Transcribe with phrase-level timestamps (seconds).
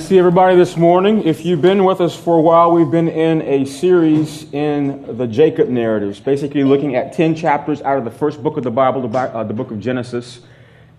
[0.00, 1.24] To see everybody this morning.
[1.24, 5.26] If you've been with us for a while, we've been in a series in the
[5.26, 9.06] Jacob narratives, basically looking at 10 chapters out of the first book of the Bible,
[9.06, 10.40] the, uh, book of Genesis,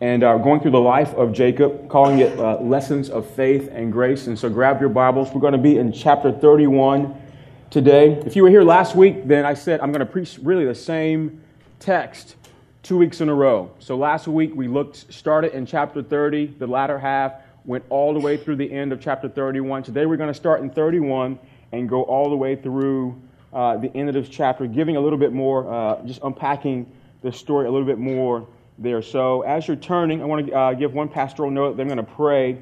[0.02, 3.92] and uh, going through the life of Jacob, calling it uh, Lessons of Faith and
[3.92, 4.28] Grace.
[4.28, 5.34] And so grab your Bibles.
[5.34, 7.20] We're going to be in chapter 31
[7.72, 8.22] today.
[8.24, 10.76] If you were here last week, then I said I'm going to preach really the
[10.76, 11.42] same
[11.80, 12.36] text
[12.84, 13.72] two weeks in a row.
[13.80, 17.34] So last week we looked, started in chapter 30, the latter half
[17.66, 19.84] went all the way through the end of chapter 31.
[19.84, 21.38] Today we're going to start in 31
[21.72, 23.22] and go all the way through
[23.54, 27.32] uh, the end of this chapter, giving a little bit more, uh, just unpacking the
[27.32, 28.48] story a little bit more
[28.80, 29.02] there.
[29.02, 31.78] So as you're turning, I want to uh, give one pastoral note.
[31.78, 32.58] Then I'm going to pray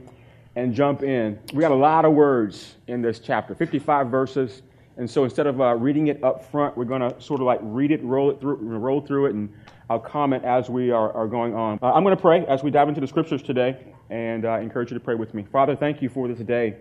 [0.56, 1.40] and jump in.
[1.54, 4.64] We got a lot of words in this chapter, 55 verses.
[4.98, 7.60] And so instead of uh, reading it up front, we're going to sort of like
[7.62, 9.50] read it, roll it through, roll through it, and
[9.90, 11.80] I'll comment as we are, are going on.
[11.82, 13.78] Uh, I'm going to pray as we dive into the scriptures today
[14.10, 15.44] and uh, encourage you to pray with me.
[15.44, 16.78] Father, thank you for this day.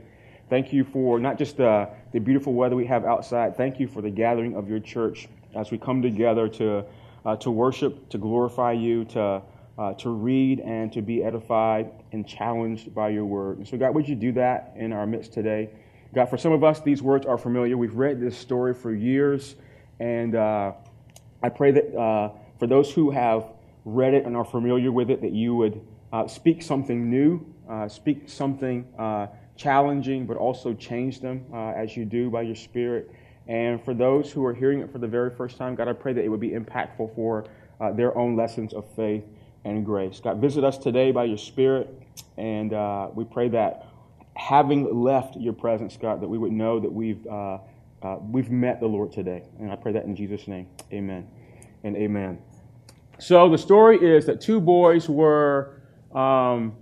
[0.48, 3.56] Thank you for not just uh, the beautiful weather we have outside.
[3.56, 6.84] Thank you for the gathering of your church as we come together to,
[7.26, 9.42] uh, to worship, to glorify you, to,
[9.78, 13.58] uh, to read, and to be edified and challenged by your word.
[13.58, 15.68] And so, God, would you do that in our midst today?
[16.14, 17.76] God, for some of us, these words are familiar.
[17.76, 19.56] We've read this story for years,
[20.00, 20.72] and uh,
[21.42, 23.52] I pray that uh, for those who have
[23.84, 27.88] read it and are familiar with it, that you would uh, speak something new, uh,
[27.88, 33.10] speak something uh, challenging, but also change them uh, as you do by your Spirit.
[33.46, 36.12] And for those who are hearing it for the very first time, God, I pray
[36.12, 37.46] that it would be impactful for
[37.80, 39.24] uh, their own lessons of faith
[39.64, 40.20] and grace.
[40.20, 41.88] God, visit us today by your Spirit,
[42.36, 43.86] and uh, we pray that
[44.34, 47.26] having left your presence, God, that we would know that we've,
[48.30, 49.42] we've met the Lord today.
[49.58, 50.68] And I pray that in Jesus' name.
[50.92, 51.26] Amen
[51.84, 52.38] and amen.
[53.18, 55.77] So the story is that two boys were
[56.14, 56.76] um,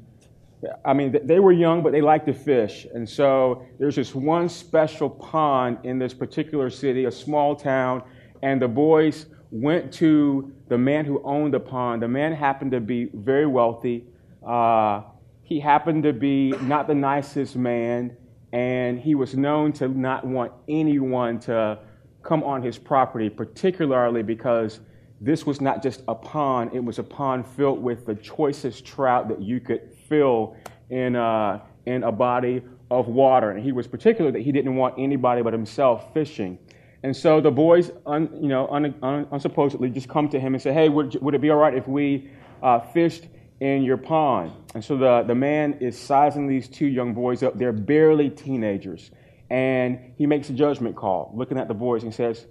[0.85, 2.87] I mean, they were young, but they liked to fish.
[2.95, 8.03] And so there's this one special pond in this particular city, a small town,
[8.43, 12.03] and the boys went to the man who owned the pond.
[12.03, 14.05] The man happened to be very wealthy.
[14.47, 15.03] Uh,
[15.43, 18.17] he happened to be not the nicest man,
[18.53, 21.79] and he was known to not want anyone to
[22.23, 24.81] come on his property, particularly because
[25.21, 29.29] this was not just a pond, it was a pond filled with the choicest trout
[29.29, 30.57] that you could fill
[30.91, 33.51] in, uh, in a body of water.
[33.51, 36.59] And he was particular that he didn't want anybody but himself fishing.
[37.03, 40.63] And so the boys, un, you know, un, un, unsupposedly just come to him and
[40.63, 42.31] say, hey, would, would it be all right if we
[42.63, 43.27] uh, fished
[43.61, 44.53] in your pond?
[44.75, 47.59] And so the, the man is sizing these two young boys up.
[47.59, 49.11] They're barely teenagers.
[49.51, 52.47] And he makes a judgment call, looking at the boys and says,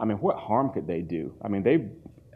[0.00, 1.34] I mean, what harm could they do?
[1.42, 1.86] I mean, they,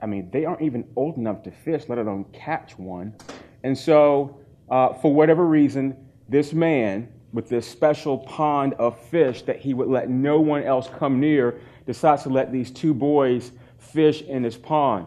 [0.02, 3.14] I mean, they aren't even old enough to fish, let alone catch one.
[3.62, 4.38] And so,
[4.70, 5.96] uh, for whatever reason,
[6.28, 10.88] this man with this special pond of fish that he would let no one else
[10.98, 15.06] come near decides to let these two boys fish in this pond.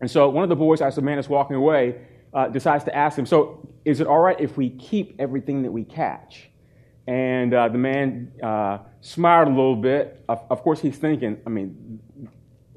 [0.00, 2.00] And so, one of the boys, as the man is walking away,
[2.34, 5.70] uh, decides to ask him, So, is it all right if we keep everything that
[5.70, 6.50] we catch?
[7.08, 10.22] And uh, the man uh, smiled a little bit.
[10.28, 12.00] Of, of, course, he's thinking, I mean,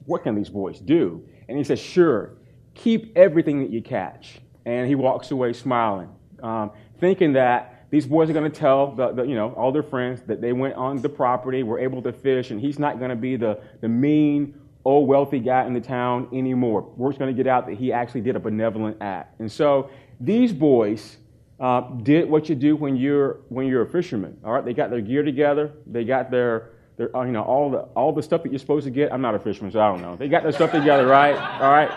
[0.05, 1.21] what can these boys do?
[1.49, 2.31] And he says, Sure,
[2.73, 4.39] keep everything that you catch.
[4.65, 6.07] And he walks away smiling,
[6.41, 9.83] um, thinking that these boys are going to tell the, the, you know, all their
[9.83, 13.09] friends that they went on the property, were able to fish, and he's not going
[13.09, 16.83] to be the, the mean, old, wealthy guy in the town anymore.
[16.95, 19.41] Word's going to get out that he actually did a benevolent act.
[19.41, 19.89] And so
[20.21, 21.17] these boys
[21.61, 24.35] uh, did what you do when you're when you're a fisherman.
[24.43, 27.69] All right, they got their gear together, they got their their uh, you know all
[27.69, 29.13] the all the stuff that you're supposed to get.
[29.13, 30.15] I'm not a fisherman, so I don't know.
[30.15, 31.35] They got their stuff together, right?
[31.61, 31.91] All right.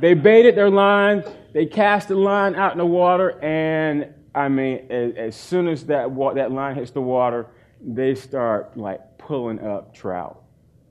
[0.00, 1.22] They baited their line,
[1.52, 5.84] they cast the line out in the water, and I mean, as, as soon as
[5.86, 7.46] that that line hits the water,
[7.82, 10.42] they start like pulling up trout,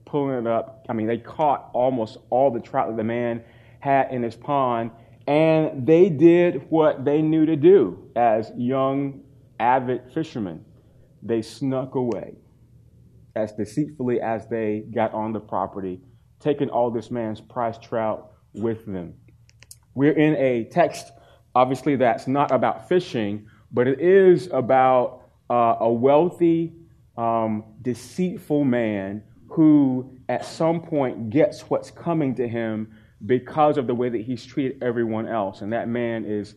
[0.04, 0.86] pulling it up.
[0.88, 3.42] I mean, they caught almost all the trout that the man
[3.80, 4.92] had in his pond
[5.26, 9.22] and they did what they knew to do as young,
[9.58, 10.64] avid fishermen.
[11.22, 12.36] They snuck away
[13.36, 16.00] as deceitfully as they got on the property,
[16.40, 19.14] taking all this man's prize trout with them.
[19.94, 21.12] We're in a text,
[21.54, 26.72] obviously, that's not about fishing, but it is about uh, a wealthy,
[27.16, 32.92] um, deceitful man who, at some point, gets what's coming to him
[33.26, 35.60] because of the way that he's treated everyone else.
[35.60, 36.54] And that man is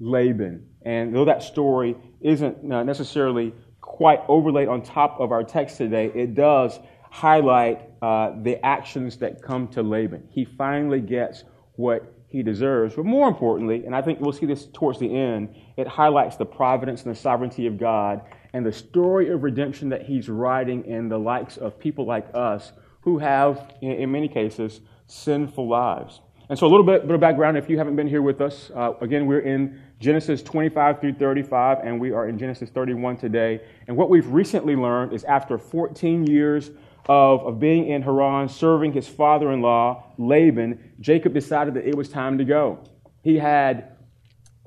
[0.00, 0.66] Laban.
[0.82, 6.34] And though that story isn't necessarily quite overlaid on top of our text today, it
[6.34, 6.78] does
[7.10, 10.26] highlight uh, the actions that come to Laban.
[10.30, 11.44] He finally gets
[11.76, 12.94] what he deserves.
[12.94, 16.44] But more importantly, and I think we'll see this towards the end, it highlights the
[16.44, 18.22] providence and the sovereignty of God
[18.52, 22.72] and the story of redemption that he's writing in the likes of people like us
[23.00, 26.20] who have, in many cases, sinful lives.
[26.48, 28.70] And so, a little bit, bit of background if you haven't been here with us.
[28.74, 33.60] Uh, again, we're in Genesis 25 through 35, and we are in Genesis 31 today.
[33.88, 36.70] And what we've recently learned is after 14 years
[37.08, 41.96] of, of being in Haran, serving his father in law, Laban, Jacob decided that it
[41.96, 42.78] was time to go.
[43.22, 43.92] He had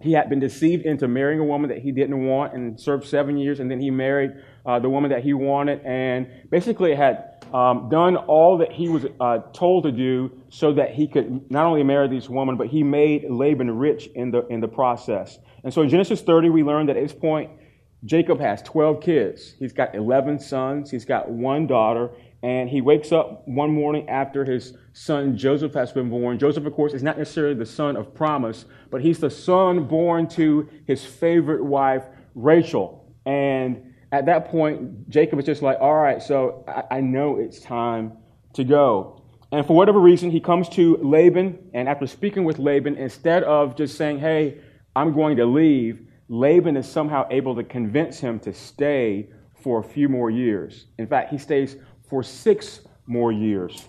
[0.01, 3.37] he had been deceived into marrying a woman that he didn't want and served seven
[3.37, 4.31] years, and then he married
[4.65, 9.05] uh, the woman that he wanted, and basically had um, done all that he was
[9.19, 12.83] uh, told to do so that he could not only marry this woman, but he
[12.83, 15.39] made Laban rich in the, in the process.
[15.63, 17.51] And so in Genesis 30, we learn that at this point,
[18.05, 19.55] Jacob has 12 kids.
[19.59, 22.11] He's got 11 sons, he's got one daughter,
[22.41, 26.39] and he wakes up one morning after his son Joseph has been born.
[26.39, 30.27] Joseph, of course, is not necessarily the son of promise, but he's the son born
[30.29, 32.03] to his favorite wife,
[32.35, 33.13] Rachel.
[33.25, 37.59] And at that point, Jacob is just like, all right, so I, I know it's
[37.59, 38.13] time
[38.53, 39.23] to go.
[39.51, 43.75] And for whatever reason, he comes to Laban, and after speaking with Laban, instead of
[43.75, 44.59] just saying, hey,
[44.95, 49.29] I'm going to leave, Laban is somehow able to convince him to stay
[49.61, 50.85] for a few more years.
[50.97, 51.75] In fact, he stays
[52.07, 53.85] for six more years.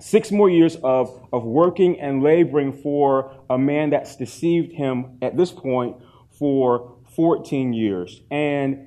[0.00, 5.36] Six more years of, of working and laboring for a man that's deceived him at
[5.36, 5.96] this point
[6.30, 8.20] for 14 years.
[8.30, 8.85] And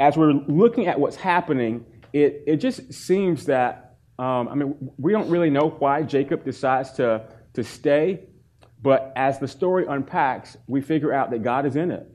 [0.00, 5.12] as we're looking at what's happening, it, it just seems that, um, I mean, we
[5.12, 8.26] don't really know why Jacob decides to, to stay,
[8.82, 12.10] but as the story unpacks, we figure out that God is in it.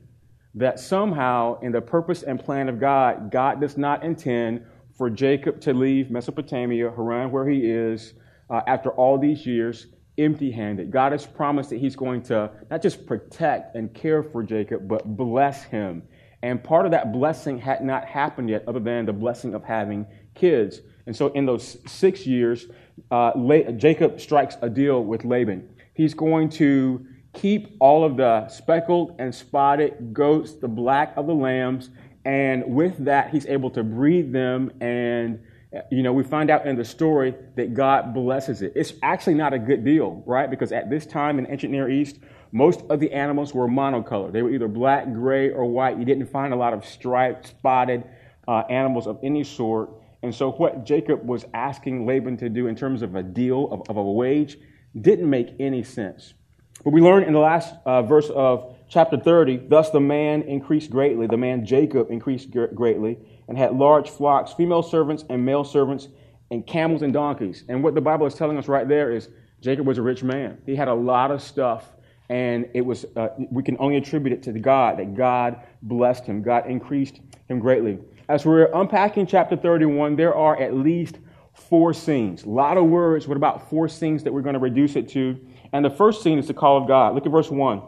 [0.56, 4.66] That somehow, in the purpose and plan of God, God does not intend
[4.96, 8.14] for Jacob to leave Mesopotamia, Haran, where he is,
[8.50, 9.86] uh, after all these years,
[10.18, 10.90] empty handed.
[10.90, 15.16] God has promised that he's going to not just protect and care for Jacob, but
[15.16, 16.02] bless him
[16.42, 20.06] and part of that blessing had not happened yet, other than the blessing of having
[20.34, 20.80] kids.
[21.06, 22.66] And so, in those six years,
[23.10, 23.32] uh,
[23.72, 25.68] Jacob strikes a deal with Laban.
[25.94, 31.34] He's going to keep all of the speckled and spotted goats, the black of the
[31.34, 31.90] lambs,
[32.24, 34.72] and with that, he's able to breed them.
[34.80, 35.40] And,
[35.90, 38.72] you know, we find out in the story that God blesses it.
[38.76, 40.48] It's actually not a good deal, right?
[40.48, 42.18] Because at this time in ancient Near East,
[42.52, 44.32] most of the animals were monocolored.
[44.32, 45.98] They were either black, gray, or white.
[45.98, 48.04] You didn't find a lot of striped, spotted
[48.46, 49.90] uh, animals of any sort.
[50.22, 53.88] And so, what Jacob was asking Laban to do in terms of a deal, of,
[53.88, 54.58] of a wage,
[54.98, 56.34] didn't make any sense.
[56.84, 60.90] But we learn in the last uh, verse of chapter 30 thus the man increased
[60.90, 66.08] greatly, the man Jacob increased greatly, and had large flocks, female servants and male servants,
[66.50, 67.64] and camels and donkeys.
[67.68, 69.28] And what the Bible is telling us right there is
[69.60, 70.58] Jacob was a rich man.
[70.66, 71.90] He had a lot of stuff
[72.28, 76.42] and it was uh, we can only attribute it to God that God blessed him.
[76.42, 77.98] God increased him greatly.
[78.28, 81.18] As we're unpacking chapter 31, there are at least
[81.54, 82.42] four scenes.
[82.42, 85.38] A lot of words, but about four scenes that we're going to reduce it to.
[85.72, 87.14] And the first scene is the call of God.
[87.14, 87.82] Look at verse 1.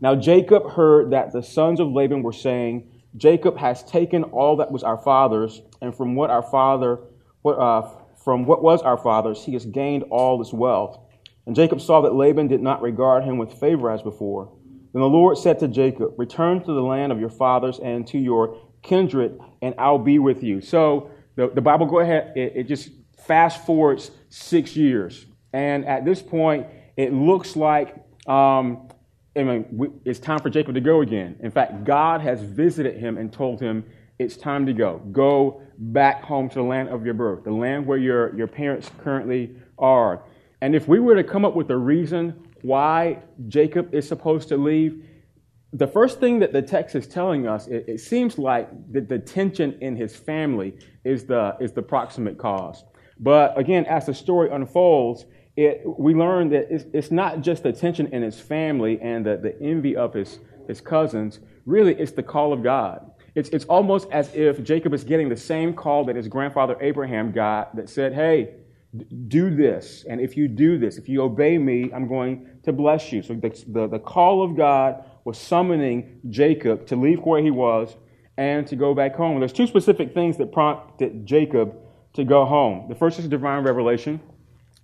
[0.00, 4.70] Now Jacob heard that the sons of Laban were saying, Jacob has taken all that
[4.70, 7.00] was our father's, and from what our father,
[7.42, 7.88] what, uh,
[8.24, 10.98] from what was our father's, he has gained all this wealth.
[11.46, 14.52] And Jacob saw that Laban did not regard him with favor as before.
[14.92, 18.18] Then the Lord said to Jacob, Return to the land of your fathers and to
[18.18, 20.60] your kindred, and I'll be with you.
[20.60, 25.26] So the, the Bible, go ahead, it, it just fast forwards six years.
[25.52, 27.94] And at this point, it looks like
[28.26, 28.88] um,
[29.38, 31.36] I mean, it's time for Jacob to go again.
[31.40, 33.84] In fact, God has visited him and told him,
[34.18, 34.98] It's time to go.
[35.12, 38.90] Go back home to the land of your birth, the land where your, your parents
[39.02, 40.24] currently are.
[40.60, 44.56] And if we were to come up with a reason why Jacob is supposed to
[44.56, 45.04] leave,
[45.72, 49.18] the first thing that the text is telling us, it, it seems like the, the
[49.18, 52.84] tension in his family is the, is the proximate cause.
[53.20, 55.26] But again, as the story unfolds,
[55.58, 59.36] it, we learn that it's, it's, not just the tension in his family and the,
[59.36, 60.38] the envy of his,
[60.68, 61.40] his cousins.
[61.66, 63.10] Really, it's the call of God.
[63.34, 67.32] It's, it's almost as if Jacob is getting the same call that his grandfather Abraham
[67.32, 68.54] got that said, Hey,
[69.26, 70.04] do this.
[70.08, 73.22] And if you do this, if you obey me, I'm going to bless you.
[73.22, 77.96] So the, the, the, call of God was summoning Jacob to leave where he was
[78.36, 79.40] and to go back home.
[79.40, 81.74] There's two specific things that prompted Jacob
[82.14, 82.88] to go home.
[82.88, 84.20] The first is divine revelation.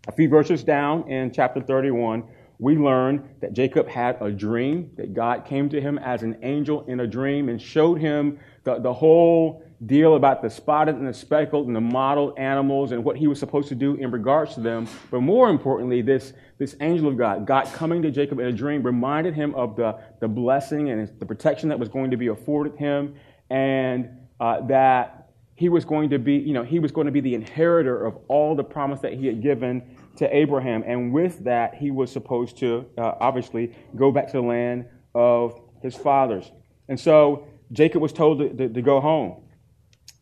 [0.06, 2.24] A few verses down in chapter 31,
[2.58, 6.84] we learn that Jacob had a dream, that God came to him as an angel
[6.86, 11.14] in a dream and showed him the, the whole deal about the spotted and the
[11.14, 14.60] speckled and the mottled animals and what he was supposed to do in regards to
[14.60, 14.86] them.
[15.10, 18.82] But more importantly, this, this angel of God, God coming to Jacob in a dream,
[18.82, 22.76] reminded him of the, the blessing and the protection that was going to be afforded
[22.76, 23.14] him
[23.50, 25.23] and uh, that
[25.56, 28.18] he was going to be, you know, he was going to be the inheritor of
[28.28, 30.82] all the promise that he had given to Abraham.
[30.84, 35.60] And with that, he was supposed to uh, obviously go back to the land of
[35.82, 36.50] his fathers.
[36.88, 39.42] And so Jacob was told to, to, to go home.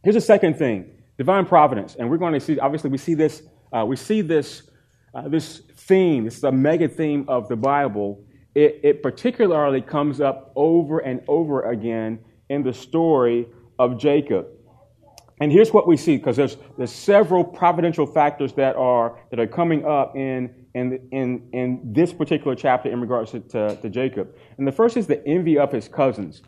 [0.03, 1.97] Here's a second thing divine providence.
[1.99, 4.69] And we're going to see, obviously, we see this, uh, we see this,
[5.15, 8.23] uh, this theme, this is a mega theme of the Bible.
[8.55, 12.19] It, it particularly comes up over and over again
[12.51, 13.47] in the story
[13.79, 14.47] of Jacob.
[15.43, 19.47] And here's what we see, because there's, there's several providential factors that are, that are
[19.49, 24.37] coming up in, in, in, in this particular chapter in regards to, to, to Jacob.
[24.59, 26.43] And the first is the envy of his cousins.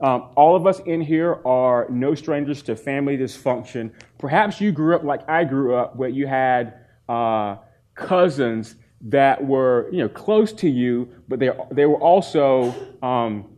[0.00, 3.90] Um, all of us in here are no strangers to family dysfunction.
[4.16, 6.74] Perhaps you grew up like I grew up, where you had
[7.08, 7.56] uh,
[7.96, 12.72] cousins that were you know close to you, but they they were also
[13.02, 13.56] um,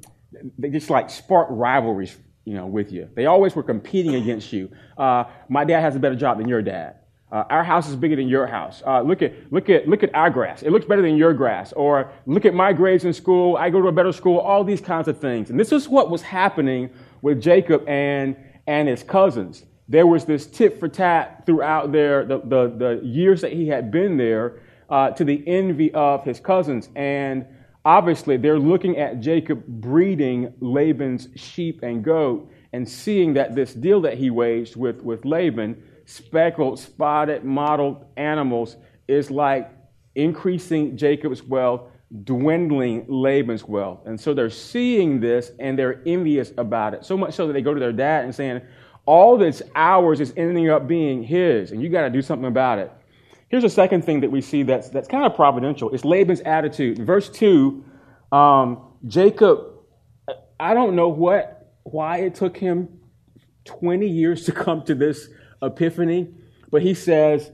[0.58, 2.16] they just like spark rivalries
[2.48, 3.10] you know, with you.
[3.14, 4.70] They always were competing against you.
[4.96, 6.94] Uh, my dad has a better job than your dad.
[7.30, 8.82] Uh, our house is bigger than your house.
[8.86, 10.62] Uh, look at look at look at our grass.
[10.62, 11.74] It looks better than your grass.
[11.74, 13.58] Or look at my grades in school.
[13.58, 14.38] I go to a better school.
[14.38, 15.50] All these kinds of things.
[15.50, 16.88] And this is what was happening
[17.20, 18.34] with Jacob and
[18.66, 19.66] and his cousins.
[19.86, 23.90] There was this tit for tat throughout their the, the, the years that he had
[23.90, 27.44] been there uh, to the envy of his cousins and
[27.88, 34.02] Obviously, they're looking at Jacob breeding Laban's sheep and goat and seeing that this deal
[34.02, 38.76] that he waged with, with Laban, speckled, spotted, mottled animals,
[39.08, 39.70] is like
[40.16, 41.88] increasing Jacob's wealth,
[42.24, 44.00] dwindling Laban's wealth.
[44.04, 47.06] And so they're seeing this and they're envious about it.
[47.06, 48.60] So much so that they go to their dad and saying,
[49.06, 52.80] All this ours is ending up being his, and you got to do something about
[52.80, 52.92] it.
[53.48, 55.90] Here's a second thing that we see that's, that's kind of providential.
[55.90, 56.98] It's Laban's attitude.
[56.98, 57.82] Verse 2,
[58.30, 59.60] um, Jacob,
[60.60, 63.00] I don't know what, why it took him
[63.64, 65.28] 20 years to come to this
[65.62, 66.34] epiphany,
[66.70, 67.50] but he says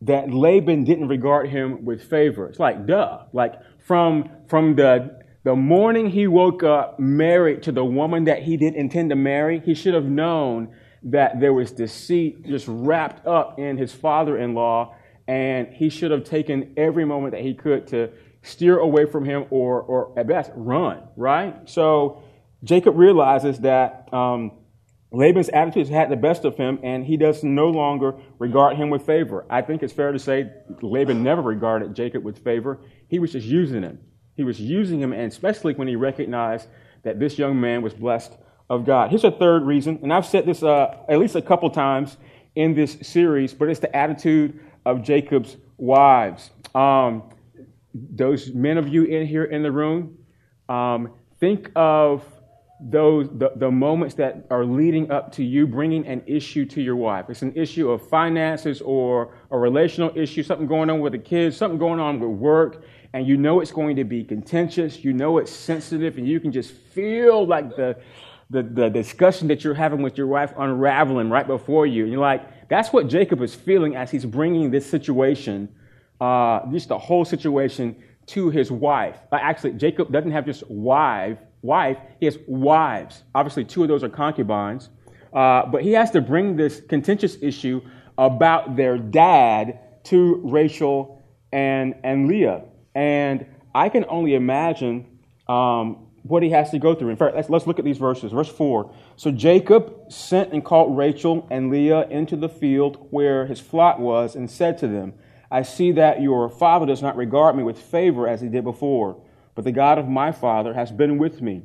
[0.00, 2.48] that Laban didn't regard him with favor.
[2.48, 3.22] It's like, duh.
[3.32, 8.56] Like, from, from the, the morning he woke up married to the woman that he
[8.56, 10.74] didn't intend to marry, he should have known
[11.04, 14.96] that there was deceit just wrapped up in his father in law
[15.28, 18.10] and he should have taken every moment that he could to
[18.42, 21.68] steer away from him or, or at best, run, right?
[21.68, 22.22] So
[22.64, 24.52] Jacob realizes that um,
[25.12, 28.90] Laban's attitude has had the best of him, and he does no longer regard him
[28.90, 29.44] with favor.
[29.50, 30.50] I think it's fair to say
[30.80, 32.80] Laban never regarded Jacob with favor.
[33.08, 34.00] He was just using him.
[34.34, 36.68] He was using him, and especially when he recognized
[37.02, 38.32] that this young man was blessed
[38.70, 39.10] of God.
[39.10, 42.16] Here's a third reason, and I've said this uh, at least a couple times
[42.54, 46.50] in this series, but it's the attitude of Jacob's wives.
[46.74, 47.24] Um,
[47.94, 50.16] those men of you in here in the room,
[50.68, 52.24] um, think of
[52.84, 56.96] those the, the moments that are leading up to you bringing an issue to your
[56.96, 57.26] wife.
[57.28, 61.56] It's an issue of finances or a relational issue, something going on with the kids,
[61.56, 65.04] something going on with work, and you know it's going to be contentious.
[65.04, 67.96] You know it's sensitive, and you can just feel like the
[68.50, 72.04] the, the discussion that you're having with your wife unraveling right before you.
[72.04, 75.68] And you're like, that's what Jacob is feeling as he's bringing this situation,
[76.20, 77.96] uh, just the whole situation,
[78.26, 79.16] to his wife.
[79.32, 83.22] Actually, Jacob doesn't have just wife, wife, he has wives.
[83.34, 84.90] Obviously, two of those are concubines.
[85.32, 87.80] Uh, but he has to bring this contentious issue
[88.18, 91.22] about their dad to Rachel
[91.52, 92.62] and, and Leah.
[92.94, 95.06] And I can only imagine
[95.48, 97.10] um, what he has to go through.
[97.10, 98.32] In fact, let's, let's look at these verses.
[98.32, 98.92] Verse 4.
[99.16, 104.36] So Jacob sent and called Rachel and Leah into the field where his flock was
[104.36, 105.14] and said to them,
[105.50, 109.22] I see that your father does not regard me with favor as he did before,
[109.54, 111.64] but the God of my father has been with me.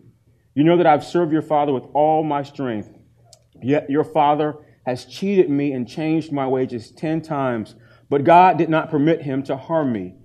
[0.55, 2.89] You know that I've served your father with all my strength.
[3.61, 7.75] Yet your father has cheated me and changed my wages ten times,
[8.09, 10.15] but God did not permit him to harm me.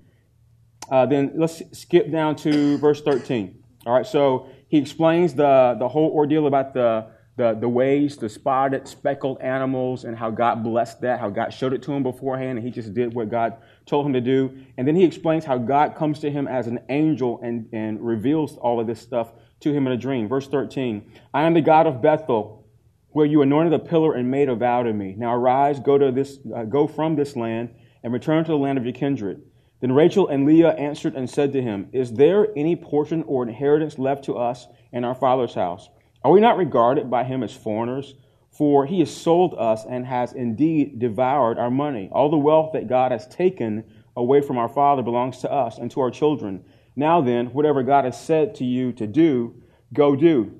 [0.90, 3.61] Uh, then let's skip down to verse 13.
[3.84, 8.28] All right, so he explains the, the whole ordeal about the, the, the ways, the
[8.28, 12.58] spotted, speckled animals, and how God blessed that, how God showed it to him beforehand,
[12.58, 14.56] and he just did what God told him to do.
[14.76, 18.56] And then he explains how God comes to him as an angel and, and reveals
[18.56, 20.28] all of this stuff to him in a dream.
[20.28, 22.68] Verse 13 I am the God of Bethel,
[23.08, 25.14] where you anointed a pillar and made a vow to me.
[25.16, 27.70] Now arise, go, to this, uh, go from this land,
[28.04, 29.42] and return to the land of your kindred.
[29.82, 33.98] Then Rachel and Leah answered and said to him, Is there any portion or inheritance
[33.98, 35.90] left to us in our father's house?
[36.24, 38.14] Are we not regarded by him as foreigners?
[38.50, 42.08] For he has sold us and has indeed devoured our money.
[42.12, 43.82] All the wealth that God has taken
[44.16, 46.64] away from our father belongs to us and to our children.
[46.94, 49.62] Now then, whatever God has said to you to do,
[49.92, 50.58] go do.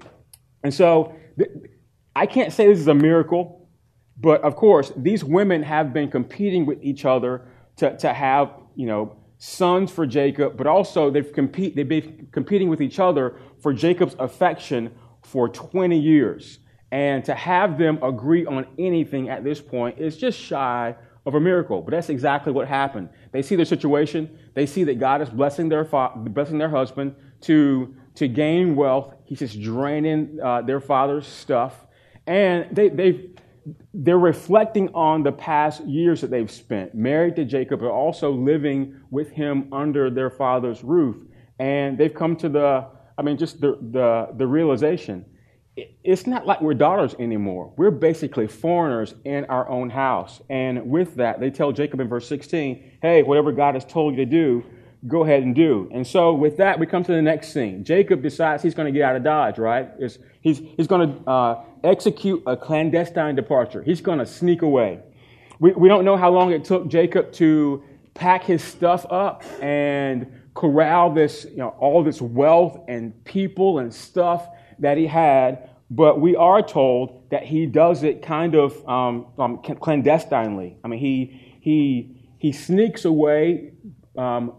[0.64, 1.14] And so,
[2.16, 3.68] I can't say this is a miracle,
[4.18, 8.50] but of course, these women have been competing with each other to, to have,
[8.82, 13.36] you know, sons for Jacob, but also they've, compete, they've been competing with each other
[13.60, 14.90] for Jacob's affection
[15.22, 16.58] for 20 years.
[16.90, 21.40] And to have them agree on anything at this point is just shy of a
[21.40, 21.80] miracle.
[21.80, 23.08] But that's exactly what happened.
[23.30, 24.36] They see their situation.
[24.54, 29.14] They see that God is blessing their, fa- blessing their husband to, to gain wealth.
[29.26, 31.86] He's just draining uh, their father's stuff.
[32.26, 33.30] And they, they
[33.94, 39.00] they're reflecting on the past years that they've spent married to Jacob, but also living
[39.10, 41.16] with him under their father's roof.
[41.58, 45.24] And they've come to the, I mean, just the, the, the realization
[45.76, 47.72] it's not like we're daughters anymore.
[47.76, 50.42] We're basically foreigners in our own house.
[50.50, 54.24] And with that, they tell Jacob in verse 16, hey, whatever God has told you
[54.24, 54.64] to do,
[55.06, 55.88] go ahead and do.
[55.92, 57.84] And so with that, we come to the next scene.
[57.84, 59.90] Jacob decides he's going to get out of Dodge, right?
[59.98, 63.82] It's, he's, he's going to uh, execute a clandestine departure.
[63.82, 65.00] He's going to sneak away.
[65.58, 67.82] We, we don't know how long it took Jacob to
[68.14, 73.92] pack his stuff up and corral this, you know, all this wealth and people and
[73.92, 74.46] stuff
[74.78, 79.58] that he had, but we are told that he does it kind of um, um,
[79.58, 80.76] clandestinely.
[80.84, 83.72] I mean, he, he, he sneaks away
[84.16, 84.52] um,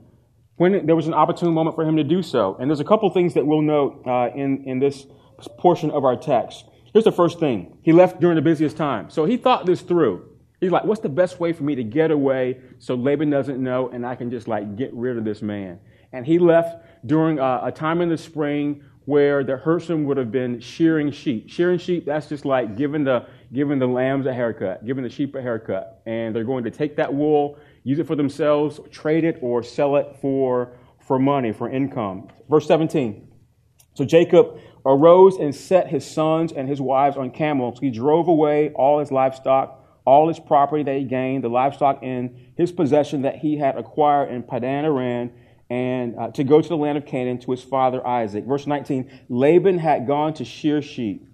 [0.56, 2.56] when there was an opportune moment for him to do so.
[2.60, 5.06] And there's a couple things that we'll note uh, in, in this
[5.58, 6.66] portion of our text.
[6.94, 9.10] Here's the first thing he left during the busiest time.
[9.10, 10.30] So he thought this through.
[10.60, 13.90] He's like, what's the best way for me to get away so Laban doesn't know
[13.90, 15.80] and I can just like get rid of this man?
[16.14, 20.32] And he left during a, a time in the spring where the herdsman would have
[20.32, 21.50] been shearing sheep.
[21.50, 25.36] Shearing sheep, that's just like giving the, giving the lambs a haircut, giving the sheep
[25.36, 26.02] a haircut.
[26.06, 29.96] And they're going to take that wool, use it for themselves, trade it, or sell
[29.98, 32.30] it for, for money, for income.
[32.50, 33.28] Verse 17.
[33.96, 37.80] So Jacob arose and set his sons and his wives on camels.
[37.80, 42.52] He drove away all his livestock, all his property that he gained, the livestock in
[42.58, 45.32] his possession that he had acquired in Padan Aram
[45.70, 48.46] and uh, to go to the land of Canaan to his father Isaac.
[48.46, 51.26] Verse 19 Laban had gone to shear sheep.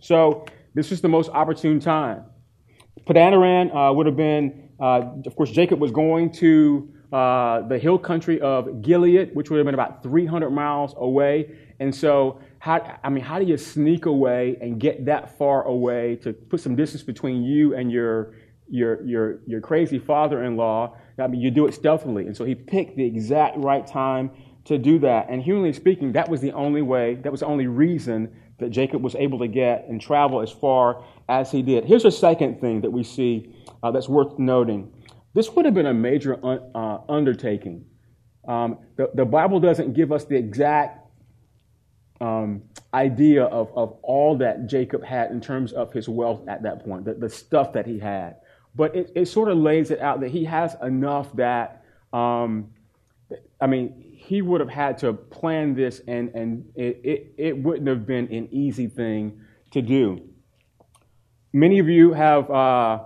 [0.00, 2.24] So this was the most opportune time.
[3.06, 7.98] Padan Aram uh, would have been, of course, Jacob was going to uh, the hill
[7.98, 11.56] country of Gilead, which would have been about 300 miles away.
[11.78, 16.16] And so, how, I mean, how do you sneak away and get that far away
[16.16, 18.34] to put some distance between you and your
[18.68, 20.96] your, your, your crazy father in law.
[21.18, 22.26] I mean, you do it stealthily.
[22.26, 24.30] And so he picked the exact right time
[24.64, 25.26] to do that.
[25.28, 29.02] And humanly speaking, that was the only way, that was the only reason that Jacob
[29.02, 31.84] was able to get and travel as far as he did.
[31.84, 33.53] Here's a second thing that we see
[33.84, 34.90] uh, that's worth noting.
[35.34, 37.84] This would have been a major un- uh, undertaking.
[38.48, 41.06] Um, the, the Bible doesn't give us the exact
[42.20, 42.62] um,
[42.94, 47.04] idea of, of all that Jacob had in terms of his wealth at that point,
[47.04, 48.36] the, the stuff that he had.
[48.74, 52.70] But it, it sort of lays it out that he has enough that, um,
[53.60, 57.88] I mean, he would have had to plan this, and, and it, it, it wouldn't
[57.88, 59.42] have been an easy thing
[59.72, 60.22] to do.
[61.52, 63.00] Many of you have, uh,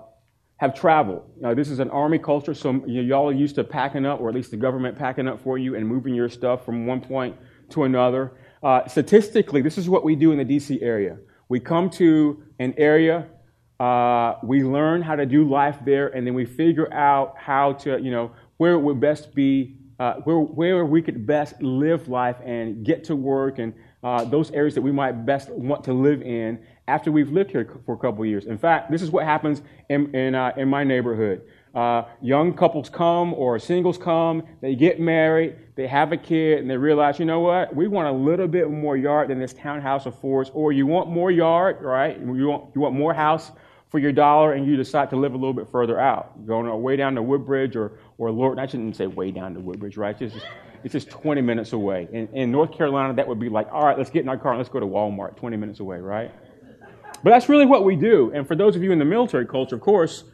[0.58, 1.22] have traveled.
[1.40, 4.34] Now, this is an army culture, so y'all are used to packing up, or at
[4.34, 7.36] least the government packing up for you and moving your stuff from one point
[7.70, 8.32] to another.
[8.62, 11.18] Uh, statistically, this is what we do in the DC area.
[11.48, 13.28] We come to an area
[13.80, 18.00] uh, we learn how to do life there, and then we figure out how to,
[18.00, 22.36] you know, where it would best be, uh, where, where we could best live life
[22.44, 26.22] and get to work and uh, those areas that we might best want to live
[26.22, 28.46] in after we've lived here for a couple years.
[28.46, 31.42] In fact, this is what happens in, in, uh, in my neighborhood.
[31.74, 36.70] Uh, young couples come or singles come, they get married, they have a kid, and
[36.70, 40.06] they realize, you know what, we want a little bit more yard than this townhouse
[40.06, 42.18] affords, or you want more yard, right?
[42.18, 43.52] You want, you want more house
[43.90, 46.96] for your dollar and you decide to live a little bit further out, going way
[46.96, 50.20] down to Woodbridge or, or Lord, I shouldn't say way down to Woodbridge, right?
[50.20, 50.46] It's just,
[50.84, 52.08] it's just 20 minutes away.
[52.12, 54.52] In, in North Carolina, that would be like, all right, let's get in our car
[54.52, 56.32] and let's go to Walmart, 20 minutes away, right?
[57.22, 58.32] But that's really what we do.
[58.34, 60.24] And for those of you in the military culture, of course,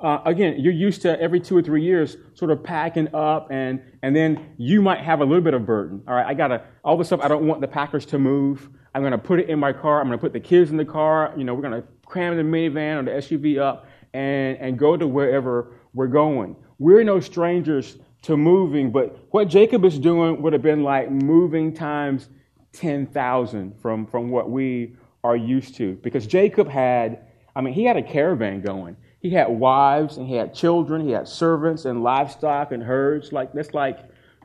[0.00, 3.80] uh, again, you're used to every two or three years sort of packing up, and,
[4.02, 6.02] and then you might have a little bit of burden.
[6.06, 8.68] All right, I got to, all the stuff I don't want the Packers to move.
[8.94, 10.00] I'm going to put it in my car.
[10.00, 11.32] I'm going to put the kids in the car.
[11.36, 14.96] You know, we're going to cram the minivan or the SUV up and, and go
[14.96, 16.56] to wherever we're going.
[16.78, 21.74] We're no strangers to moving, but what Jacob is doing would have been like moving
[21.74, 22.28] times
[22.72, 25.94] 10,000 from, from what we are used to.
[26.02, 28.96] Because Jacob had, I mean, he had a caravan going.
[29.20, 33.32] He had wives and he had children, he had servants and livestock and herds.
[33.32, 34.00] Like that's like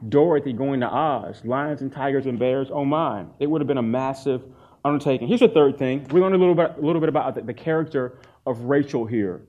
[0.07, 2.69] Dorothy going to Oz, lions and tigers and bears.
[2.71, 3.25] Oh my!
[3.39, 4.41] It would have been a massive
[4.85, 5.27] undertaking.
[5.27, 7.53] Here's the third thing: we learned a little bit, a little bit about the, the
[7.53, 9.41] character of Rachel here.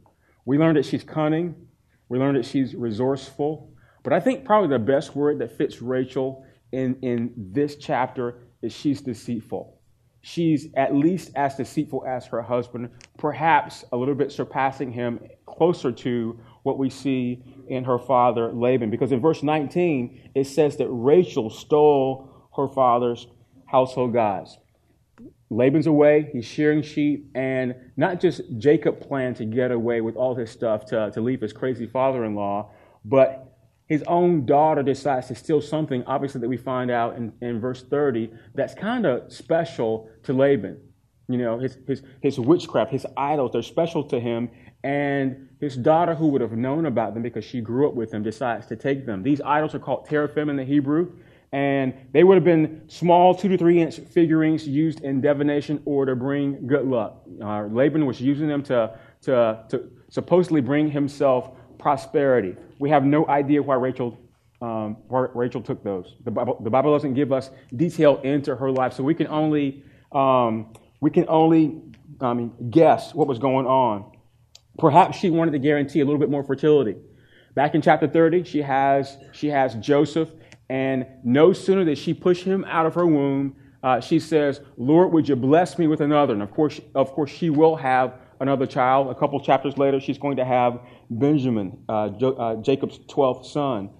[0.45, 1.55] We learned that she's cunning.
[2.09, 3.73] We learned that she's resourceful.
[4.03, 8.73] But I think probably the best word that fits Rachel in, in this chapter is
[8.73, 9.80] she's deceitful
[10.23, 15.93] she's at least as deceitful as her husband, perhaps a little bit surpassing him, closer
[15.93, 18.91] to what we see in her father Laban.
[18.91, 23.27] Because in verse 19, it says that Rachel stole her father's
[23.67, 24.59] household gods.
[25.53, 30.35] Laban's away, he's shearing sheep, and not just Jacob planned to get away with all
[30.35, 32.71] his stuff to, to leave his crazy father in law,
[33.05, 33.50] but
[33.91, 37.83] his own daughter decides to steal something, obviously, that we find out in, in verse
[37.83, 40.81] 30, that's kind of special to Laban.
[41.29, 44.49] You know, his, his, his witchcraft, his idols, they're special to him.
[44.85, 48.23] And his daughter, who would have known about them because she grew up with them,
[48.23, 49.25] decides to take them.
[49.25, 51.11] These idols are called teraphim in the Hebrew.
[51.51, 56.05] And they would have been small, two to three inch figurines used in divination or
[56.05, 57.23] to bring good luck.
[57.43, 62.55] Uh, Laban was using them to, to, to supposedly bring himself prosperity.
[62.81, 64.19] We have no idea why Rachel,
[64.63, 66.17] um, why Rachel took those.
[66.25, 69.85] The Bible, the Bible doesn't give us detail into her life, so we can only,
[70.13, 71.83] um, we can only
[72.71, 74.11] guess what was going on.
[74.79, 76.97] Perhaps she wanted to guarantee a little bit more fertility.
[77.55, 80.31] Back in chapter 30, she has, she has Joseph,
[80.71, 85.13] and no sooner did she push him out of her womb, uh, she says, Lord,
[85.13, 86.33] would you bless me with another?
[86.33, 89.11] And of course, of course, she will have another child.
[89.11, 90.81] A couple chapters later, she's going to have
[91.11, 93.91] Benjamin, uh, jo- uh, Jacob's 12th son.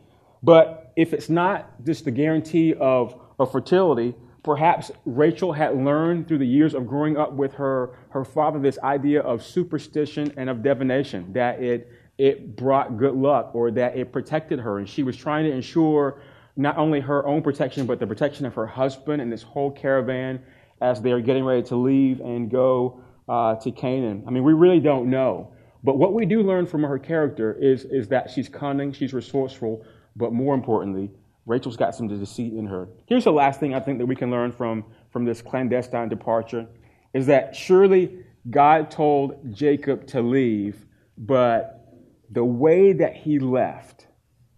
[0.43, 6.39] But if it's not just the guarantee of, of fertility, perhaps Rachel had learned through
[6.39, 10.63] the years of growing up with her, her father this idea of superstition and of
[10.63, 14.79] divination, that it, it brought good luck or that it protected her.
[14.79, 16.23] And she was trying to ensure
[16.57, 20.41] not only her own protection, but the protection of her husband and this whole caravan
[20.81, 24.25] as they are getting ready to leave and go uh, to Canaan.
[24.27, 25.53] I mean, we really don't know.
[25.83, 29.85] But what we do learn from her character is, is that she's cunning, she's resourceful,
[30.17, 31.11] but more importantly,
[31.47, 32.89] Rachel's got some deceit in her.
[33.07, 36.67] Here's the last thing I think that we can learn from, from this clandestine departure
[37.15, 40.87] is that surely God told Jacob to leave,
[41.19, 41.95] but
[42.31, 44.07] the way that he left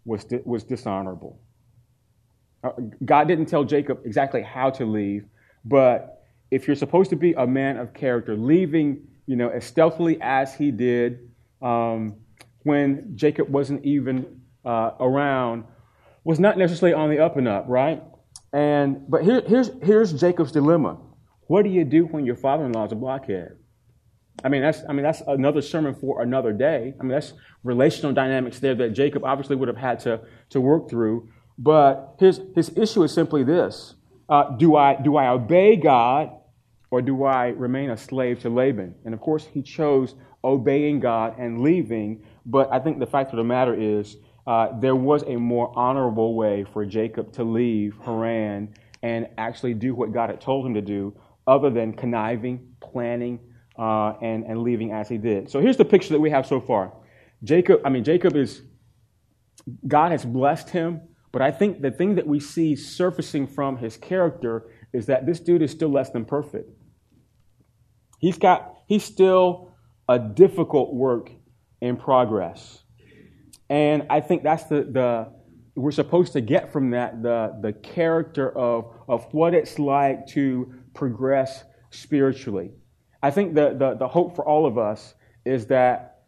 [0.04, 1.40] was, was dishonorable.
[2.62, 2.70] Uh,
[3.04, 5.24] God didn't tell Jacob exactly how to leave,
[5.64, 10.18] but if you're supposed to be a man of character, leaving, you know, as stealthily
[10.20, 11.30] as he did
[11.60, 12.16] um,
[12.64, 15.64] when Jacob wasn't even uh, around,
[16.24, 18.02] was not necessarily on the up and up, right?
[18.52, 20.98] And but here, here's here's Jacob's dilemma.
[21.46, 23.56] What do you do when your father-in-law is a blockhead?
[24.44, 26.94] I mean, that's I mean that's another sermon for another day.
[26.98, 27.32] I mean, that's
[27.64, 31.28] relational dynamics there that Jacob obviously would have had to to work through.
[31.58, 33.94] But his his issue is simply this:
[34.28, 36.30] uh, Do I do I obey God
[36.92, 38.94] or do I remain a slave to Laban?
[39.06, 42.22] And of course, he chose obeying God and leaving.
[42.44, 46.34] But I think the fact of the matter is, uh, there was a more honorable
[46.34, 50.82] way for Jacob to leave Haran and actually do what God had told him to
[50.82, 53.40] do, other than conniving, planning,
[53.78, 55.50] uh, and, and leaving as he did.
[55.50, 56.92] So here's the picture that we have so far.
[57.42, 58.60] Jacob, I mean, Jacob is,
[59.88, 61.00] God has blessed him,
[61.32, 65.40] but I think the thing that we see surfacing from his character is that this
[65.40, 66.68] dude is still less than perfect.
[68.22, 69.74] He's got, he's still
[70.08, 71.30] a difficult work
[71.80, 72.84] in progress.
[73.68, 75.32] And I think that's the, the
[75.74, 80.72] we're supposed to get from that the, the character of, of what it's like to
[80.94, 82.70] progress spiritually.
[83.24, 86.20] I think the, the, the hope for all of us is that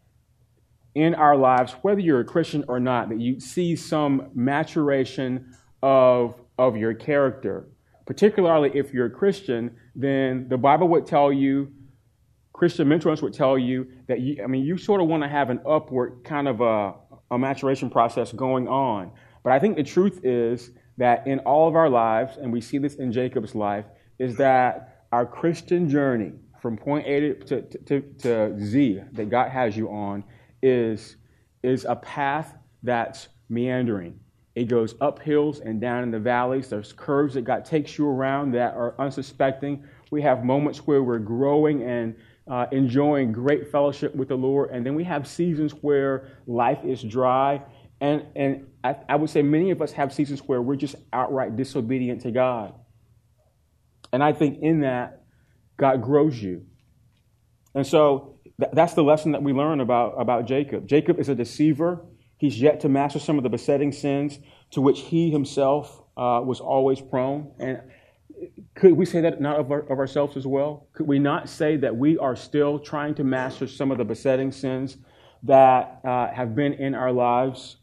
[0.96, 6.40] in our lives, whether you're a Christian or not, that you see some maturation of,
[6.58, 7.68] of your character.
[8.04, 11.72] Particularly if you're a Christian, then the Bible would tell you
[12.54, 15.50] Christian mentors would tell you that you, I mean, you sort of want to have
[15.50, 16.94] an upward kind of a,
[17.32, 19.10] a maturation process going on.
[19.42, 22.78] But I think the truth is that in all of our lives, and we see
[22.78, 23.84] this in Jacob's life,
[24.20, 29.76] is that our Christian journey from point A to, to, to, Z that God has
[29.76, 30.22] you on
[30.62, 31.16] is,
[31.64, 34.18] is a path that's meandering.
[34.54, 36.68] It goes up hills and down in the valleys.
[36.68, 39.84] There's curves that God takes you around that are unsuspecting.
[40.12, 42.14] We have moments where we're growing and
[42.46, 44.70] uh, enjoying great fellowship with the Lord.
[44.70, 47.62] And then we have seasons where life is dry
[48.00, 51.56] And, and I, I would say many of us have seasons where we're just outright
[51.56, 52.74] disobedient to God.
[54.12, 55.22] And I think in that,
[55.78, 56.66] God grows you.
[57.74, 60.86] And so th- that's the lesson that we learn about, about Jacob.
[60.86, 62.04] Jacob is a deceiver.
[62.36, 64.38] He's yet to master some of the besetting sins
[64.72, 67.52] to which he himself uh, was always prone.
[67.58, 67.80] And
[68.74, 70.88] could we say that not of, our, of ourselves as well?
[70.92, 74.50] Could we not say that we are still trying to master some of the besetting
[74.50, 74.96] sins
[75.44, 77.76] that uh, have been in our lives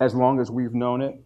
[0.00, 1.18] as long as we've known it?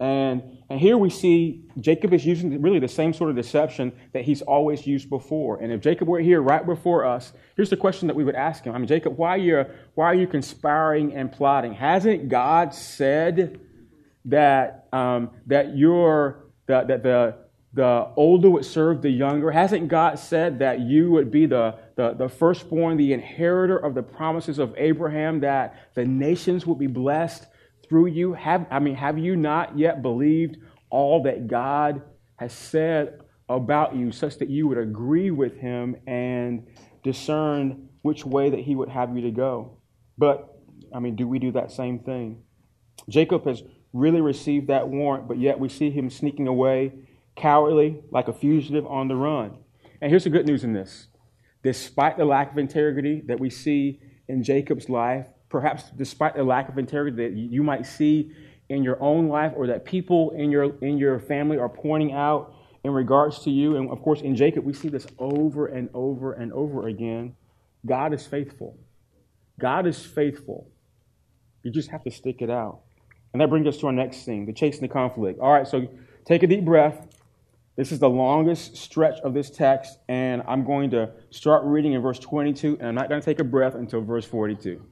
[0.00, 4.24] And, and here we see Jacob is using really the same sort of deception that
[4.24, 5.60] he's always used before.
[5.60, 8.64] And if Jacob were here right before us, here's the question that we would ask
[8.64, 8.74] him.
[8.74, 11.74] I mean, Jacob, why are you, why are you conspiring and plotting?
[11.74, 13.60] Hasn't God said
[14.24, 17.41] that, um, that you're, that, that the,
[17.74, 19.50] the older would serve the younger?
[19.50, 24.02] Hasn't God said that you would be the, the, the firstborn, the inheritor of the
[24.02, 27.46] promises of Abraham, that the nations would be blessed?
[27.92, 28.32] through you?
[28.32, 30.56] Have, I mean, have you not yet believed
[30.88, 32.00] all that God
[32.36, 36.66] has said about you, such that you would agree with him and
[37.04, 39.76] discern which way that he would have you to go?
[40.16, 40.56] But,
[40.94, 42.42] I mean, do we do that same thing?
[43.10, 46.94] Jacob has really received that warrant, but yet we see him sneaking away
[47.36, 49.56] cowardly, like a fugitive on the run.
[50.00, 51.08] And here's the good news in this.
[51.62, 56.68] Despite the lack of integrity that we see in Jacob's life, perhaps despite the lack
[56.68, 58.32] of integrity that you might see
[58.68, 62.54] in your own life or that people in your in your family are pointing out
[62.84, 66.32] in regards to you and of course in Jacob we see this over and over
[66.32, 67.36] and over again
[67.84, 68.78] God is faithful.
[69.60, 70.70] God is faithful.
[71.64, 72.80] You just have to stick it out.
[73.32, 75.38] And that brings us to our next thing the chasing the conflict.
[75.38, 75.86] All right so
[76.24, 77.06] take a deep breath
[77.76, 82.02] this is the longest stretch of this text and I'm going to start reading in
[82.02, 84.82] verse 22 and I'm not going to take a breath until verse 42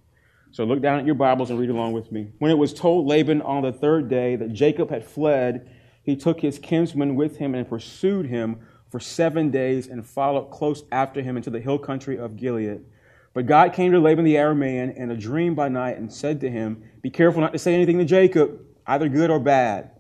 [0.53, 2.33] so look down at your Bibles and read along with me.
[2.39, 5.71] When it was told Laban on the third day that Jacob had fled,
[6.03, 8.59] he took his kinsman with him and pursued him
[8.91, 12.85] for seven days and followed close after him into the hill country of Gilead.
[13.33, 16.51] But God came to Laban the Aramean in a dream by night and said to
[16.51, 19.93] him, Be careful not to say anything to Jacob, either good or bad.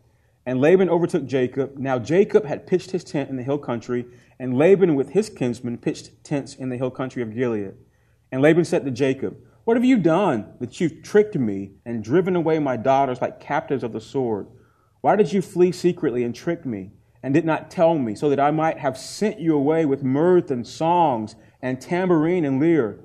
[0.46, 1.76] And Laban overtook Jacob.
[1.76, 4.06] Now Jacob had pitched his tent in the hill country,
[4.38, 7.74] and Laban with his kinsmen pitched tents in the hill country of Gilead.
[8.32, 12.34] And Laban said to Jacob, what have you done that you've tricked me and driven
[12.34, 14.48] away my daughters like captives of the sword?
[15.00, 16.90] Why did you flee secretly and trick me
[17.22, 20.50] and did not tell me so that I might have sent you away with mirth
[20.50, 22.98] and songs and tambourine and lyre?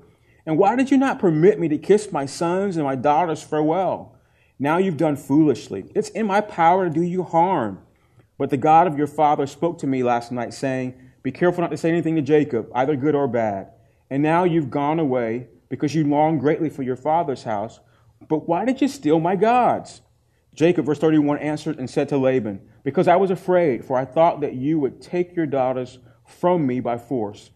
[0.46, 4.15] And why did you not permit me to kiss my sons and my daughters farewell?
[4.58, 5.84] Now you've done foolishly.
[5.94, 7.80] It's in my power to do you harm.
[8.38, 11.70] But the God of your father spoke to me last night, saying, Be careful not
[11.70, 13.70] to say anything to Jacob, either good or bad.
[14.10, 17.80] And now you've gone away because you long greatly for your father's house.
[18.28, 20.00] But why did you steal my gods?
[20.54, 24.40] Jacob, verse 31, answered and said to Laban, Because I was afraid, for I thought
[24.40, 27.50] that you would take your daughters from me by force.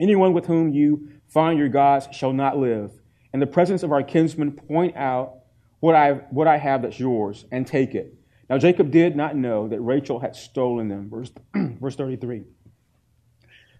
[0.00, 2.90] Anyone with whom you find your gods shall not live.
[3.32, 5.36] In the presence of our kinsmen, point out
[5.80, 8.14] what I, what I have that's yours and take it.
[8.48, 11.10] Now Jacob did not know that Rachel had stolen them.
[11.10, 12.44] Verse, verse 33.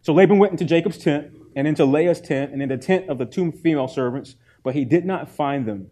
[0.03, 3.19] So Laban went into Jacob's tent and into Leah's tent and in the tent of
[3.19, 5.91] the two female servants, but he did not find them.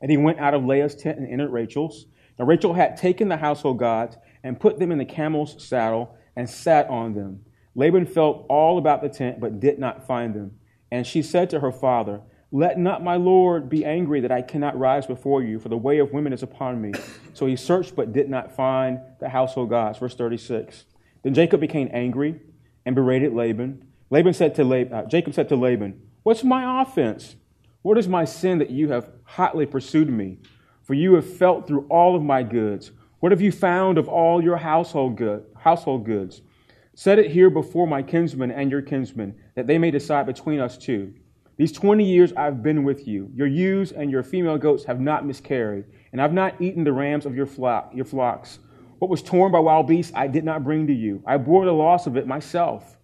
[0.00, 2.06] And he went out of Leah's tent and entered Rachel's.
[2.38, 6.48] Now Rachel had taken the household gods and put them in the camel's saddle and
[6.48, 7.40] sat on them.
[7.74, 10.52] Laban felt all about the tent, but did not find them.
[10.90, 14.78] And she said to her father, Let not my Lord be angry that I cannot
[14.78, 16.92] rise before you, for the way of women is upon me.
[17.32, 19.98] So he searched, but did not find the household gods.
[19.98, 20.84] Verse 36.
[21.22, 22.40] Then Jacob became angry
[22.84, 23.84] and berated Laban.
[24.10, 27.36] Laban said to Laban, uh, Jacob said to Laban, What's my offense?
[27.82, 30.38] What is my sin that you have hotly pursued me?
[30.82, 32.90] For you have felt through all of my goods.
[33.20, 36.42] What have you found of all your household, good, household goods?
[36.94, 40.76] Set it here before my kinsmen and your kinsmen, that they may decide between us
[40.76, 41.14] two.
[41.60, 43.30] These twenty years I've been with you.
[43.34, 47.26] Your ewes and your female goats have not miscarried, and I've not eaten the rams
[47.26, 48.60] of your, flock, your flocks.
[48.98, 51.22] What was torn by wild beasts I did not bring to you.
[51.26, 52.96] I bore the loss of it myself.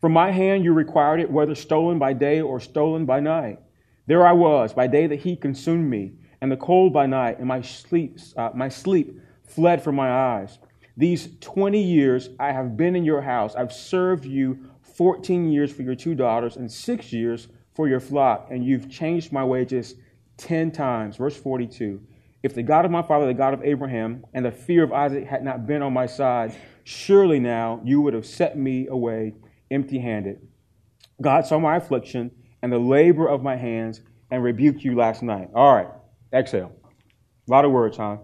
[0.00, 3.60] From my hand you required it, whether stolen by day or stolen by night.
[4.06, 7.46] There I was, by day the heat consumed me, and the cold by night, and
[7.46, 10.58] my sleep, uh, my sleep fled from my eyes.
[10.96, 13.54] These 20 years I have been in your house.
[13.54, 18.48] I've served you 14 years for your two daughters and six years for your flock,
[18.50, 19.94] and you've changed my wages
[20.38, 21.16] 10 times.
[21.16, 22.02] Verse 42.
[22.42, 25.24] If the God of my father, the God of Abraham, and the fear of Isaac
[25.24, 29.34] had not been on my side, surely now you would have set me away
[29.70, 30.40] empty handed.
[31.22, 34.00] God saw my affliction and the labor of my hands
[34.32, 35.48] and rebuked you last night.
[35.54, 35.88] All right,
[36.32, 36.72] exhale.
[37.46, 38.16] A lot of words, huh?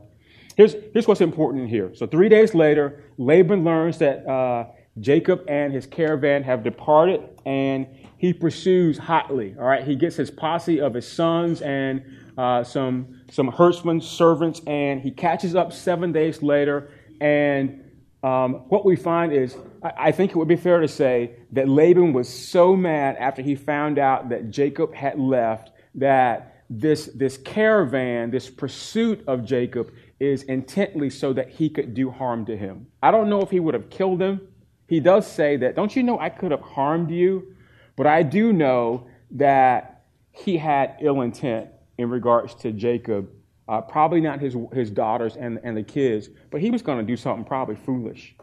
[0.56, 1.92] Here's, here's what's important here.
[1.94, 4.66] So, three days later, Laban learns that uh,
[4.98, 9.54] Jacob and his caravan have departed, and he pursues hotly.
[9.58, 12.02] All right, he gets his posse of his sons and
[12.36, 16.90] uh, some some herdsmen, servants, and he catches up seven days later.
[17.20, 17.84] And
[18.22, 21.68] um, what we find is, I, I think it would be fair to say that
[21.68, 27.36] Laban was so mad after he found out that Jacob had left that this this
[27.36, 32.86] caravan, this pursuit of Jacob, is intently so that he could do harm to him.
[33.02, 34.40] I don't know if he would have killed him.
[34.88, 37.53] He does say that, don't you know I could have harmed you?
[37.96, 43.30] But I do know that he had ill intent in regards to Jacob.
[43.68, 47.04] Uh, probably not his, his daughters and, and the kids, but he was going to
[47.04, 48.34] do something probably foolish.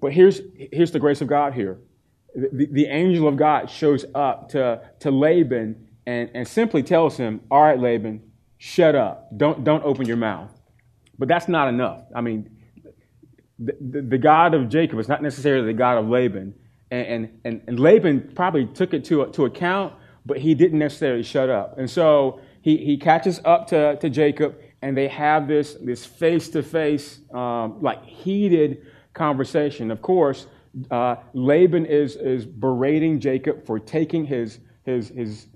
[0.00, 0.40] But here's,
[0.72, 1.78] here's the grace of God here.
[2.34, 7.40] The, the angel of God shows up to, to Laban and, and simply tells him,
[7.50, 8.22] All right, Laban,
[8.58, 9.28] shut up.
[9.36, 10.50] Don't, don't open your mouth.
[11.18, 12.02] But that's not enough.
[12.14, 12.50] I mean,
[13.58, 16.54] the, the, the God of Jacob is not necessarily the God of Laban.
[16.92, 19.94] And, and, and, Laban probably took it to, to account,
[20.26, 21.78] but he didn't necessarily shut up.
[21.78, 26.50] And so he, he catches up to, to Jacob, and they have this this face
[26.50, 29.90] to face, like heated conversation.
[29.90, 30.46] Of course,
[30.90, 35.46] uh, Laban is, is berating Jacob for taking his, his, his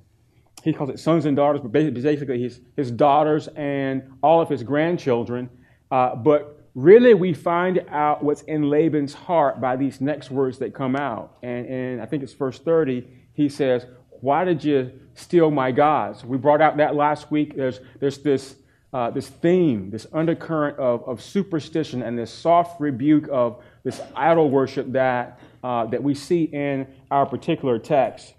[0.62, 4.62] he calls it sons and daughters, but basically his, his daughters and all of his
[4.62, 5.48] grandchildren.
[5.90, 10.74] Uh, but really, we find out what's in Laban's heart by these next words that
[10.74, 11.38] come out.
[11.42, 13.08] And, and I think it's verse 30.
[13.32, 13.86] He says,
[14.20, 16.22] Why did you steal my gods?
[16.22, 17.56] We brought out that last week.
[17.56, 18.56] There's, there's this,
[18.92, 24.50] uh, this theme, this undercurrent of, of superstition and this soft rebuke of this idol
[24.50, 28.34] worship that, uh, that we see in our particular text.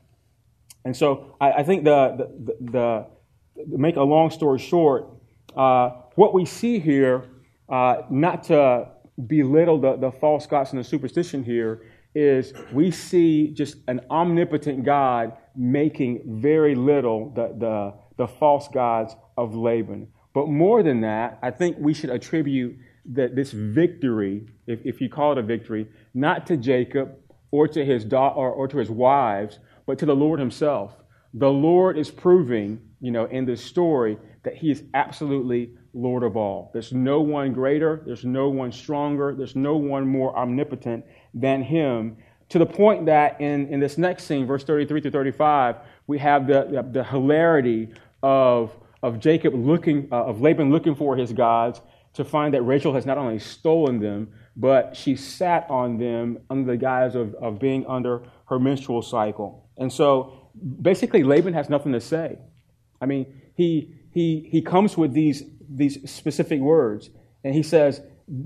[0.85, 3.07] And so I, I think the, the, the,
[3.65, 5.09] the, make a long story short,
[5.55, 7.25] uh, what we see here,
[7.69, 8.89] uh, not to
[9.27, 11.83] belittle the, the false gods and the superstition here,
[12.15, 19.15] is we see just an omnipotent God making very little the, the, the false gods
[19.37, 20.07] of Laban.
[20.33, 22.77] But more than that, I think we should attribute
[23.13, 27.15] that this victory, if, if you call it a victory, not to Jacob
[27.51, 30.93] or to his da- or, or to his wives, but to the Lord Himself.
[31.33, 36.37] The Lord is proving, you know, in this story that He is absolutely Lord of
[36.37, 36.69] all.
[36.73, 42.17] There's no one greater, there's no one stronger, there's no one more omnipotent than Him.
[42.49, 46.47] To the point that in, in this next scene, verse 33 to 35, we have
[46.47, 47.89] the, the, the hilarity
[48.23, 48.71] of,
[49.03, 51.81] of Jacob looking, uh, of Laban looking for his gods
[52.13, 56.71] to find that Rachel has not only stolen them, but she sat on them under
[56.71, 59.69] the guise of, of being under her menstrual cycle.
[59.77, 60.49] And so
[60.81, 62.39] basically, Laban has nothing to say.
[63.01, 67.09] I mean, he, he, he comes with these, these specific words,
[67.43, 68.01] and he says,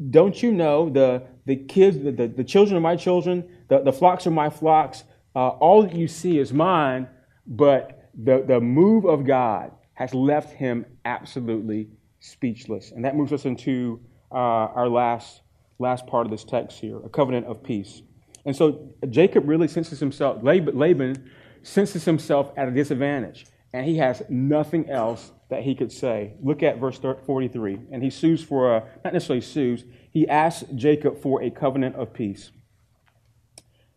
[0.10, 3.93] Don't you know the, the kids, the, the, the children are my children, the, the
[3.93, 5.03] flocks are my flocks,
[5.36, 7.07] uh, all that you see is mine,
[7.47, 12.91] but the, the move of God has left him absolutely speechless.
[12.91, 15.41] And that moves us into uh, our last,
[15.79, 18.01] last part of this text here a covenant of peace.
[18.45, 21.29] And so Jacob really senses himself, Laban
[21.63, 26.33] senses himself at a disadvantage, and he has nothing else that he could say.
[26.41, 27.79] Look at verse 43.
[27.91, 32.13] And he sues for a, not necessarily sues, he asks Jacob for a covenant of
[32.13, 32.51] peace.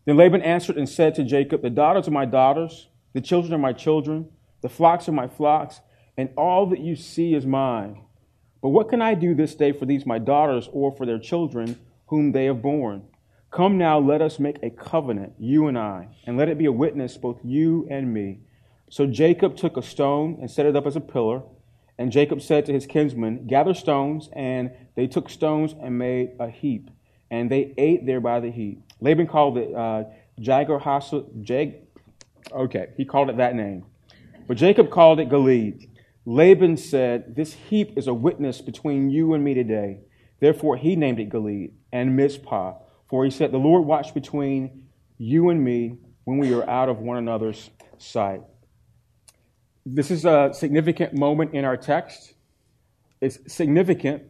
[0.03, 3.57] Then Laban answered and said to Jacob, The daughters are my daughters, the children are
[3.57, 4.27] my children,
[4.61, 5.79] the flocks are my flocks,
[6.17, 8.01] and all that you see is mine.
[8.61, 11.79] But what can I do this day for these my daughters or for their children
[12.07, 13.03] whom they have borne?
[13.49, 16.71] Come now, let us make a covenant, you and I, and let it be a
[16.71, 18.41] witness, both you and me.
[18.89, 21.41] So Jacob took a stone and set it up as a pillar.
[21.97, 24.29] And Jacob said to his kinsmen, Gather stones.
[24.33, 26.89] And they took stones and made a heap.
[27.31, 28.81] And they ate there by the heap.
[29.01, 30.03] Laban called it uh,
[30.39, 30.81] Jagar
[31.41, 31.75] Jag.
[32.51, 33.85] Okay, he called it that name.
[34.47, 35.89] But Jacob called it Gilead.
[36.25, 39.99] Laban said, This heap is a witness between you and me today.
[40.39, 42.75] Therefore he named it Gilead and Mizpah
[43.07, 46.99] for he said, The Lord watched between you and me when we are out of
[46.99, 48.41] one another's sight.
[49.85, 52.33] This is a significant moment in our text.
[53.21, 54.23] It's significant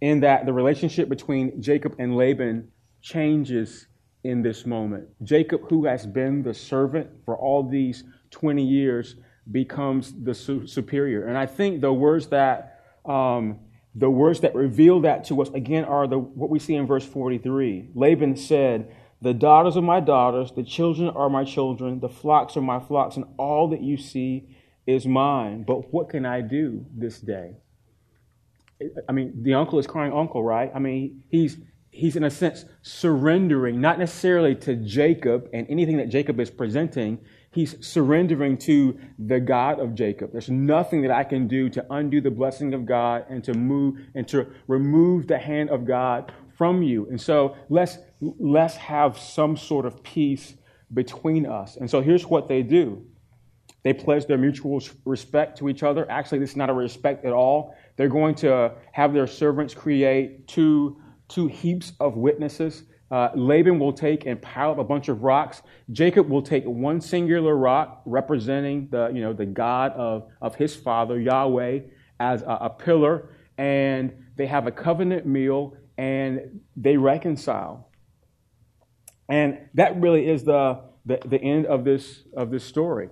[0.00, 3.86] in that the relationship between Jacob and Laban changes
[4.24, 5.08] in this moment.
[5.22, 9.16] Jacob, who has been the servant for all these 20 years,
[9.50, 11.26] becomes the su- superior.
[11.26, 13.58] And I think the words that um,
[13.94, 17.04] the words that reveal that to us again are the, what we see in verse
[17.04, 17.90] 43.
[17.94, 22.62] Laban said, The daughters are my daughters, the children are my children, the flocks are
[22.62, 24.48] my flocks, and all that you see
[24.84, 25.62] is mine.
[25.64, 27.52] But what can I do this day?
[29.08, 30.72] I mean, the uncle is crying uncle, right?
[30.74, 31.56] I mean, he's
[31.92, 37.20] he's in a sense surrendering, not necessarily to Jacob and anything that Jacob is presenting.
[37.52, 40.32] He's surrendering to the God of Jacob.
[40.32, 43.98] There's nothing that I can do to undo the blessing of God and to move
[44.16, 47.06] and to remove the hand of God from you.
[47.10, 50.54] And so let's let's have some sort of peace
[50.94, 51.76] between us.
[51.76, 53.04] And so here's what they do.
[53.82, 56.08] They pledge their mutual respect to each other.
[56.08, 57.74] Actually, this is not a respect at all.
[57.96, 62.84] They're going to have their servants create two, two heaps of witnesses.
[63.10, 65.62] Uh, Laban will take and pile up a bunch of rocks.
[65.90, 70.76] Jacob will take one singular rock representing the, you know, the God of, of his
[70.76, 71.80] father, Yahweh,
[72.20, 73.30] as a, a pillar.
[73.58, 77.91] And they have a covenant meal and they reconcile.
[79.28, 83.08] And that really is the, the, the end of this, of this story.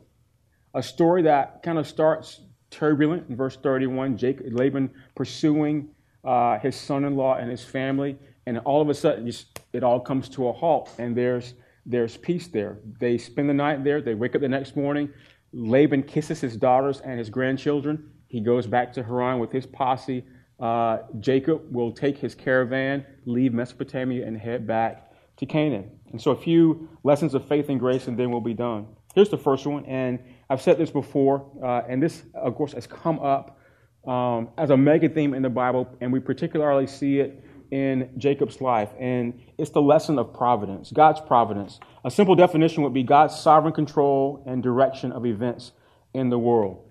[0.75, 2.41] A story that kind of starts
[2.71, 5.89] turbulent in verse 31, Jacob, Laban pursuing
[6.25, 8.17] uh, his son in law and his family.
[8.47, 9.31] And all of a sudden,
[9.73, 11.55] it all comes to a halt, and there's,
[11.87, 12.79] there's peace there.
[12.99, 14.01] They spend the night there.
[14.01, 15.11] They wake up the next morning.
[15.53, 18.11] Laban kisses his daughters and his grandchildren.
[18.29, 20.25] He goes back to Haran with his posse.
[20.59, 25.10] Uh, Jacob will take his caravan, leave Mesopotamia, and head back
[25.41, 25.91] to Canaan.
[26.13, 28.87] And so, a few lessons of faith and grace, and then we'll be done.
[29.15, 32.87] Here's the first one, and I've said this before, uh, and this, of course, has
[32.87, 33.59] come up
[34.07, 38.61] um, as a mega theme in the Bible, and we particularly see it in Jacob's
[38.61, 41.81] life, and it's the lesson of providence, God's providence.
[42.05, 45.73] A simple definition would be God's sovereign control and direction of events
[46.13, 46.85] in the world.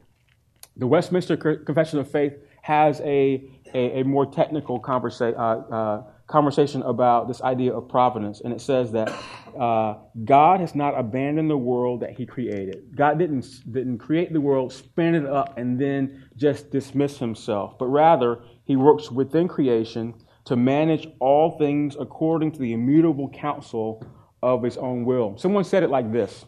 [0.78, 3.44] The Westminster Confession of Faith has a,
[3.74, 8.62] a, a more technical conversa- uh, uh, conversation about this idea of providence, and it
[8.62, 9.12] says that
[9.60, 12.96] uh, God has not abandoned the world that He created.
[12.96, 17.88] God didn't didn't create the world, spin it up, and then just dismiss Himself, but
[17.88, 20.14] rather He works within creation
[20.46, 24.06] to manage all things according to the immutable counsel
[24.42, 25.38] of His own will.
[25.38, 26.46] Someone said it like this.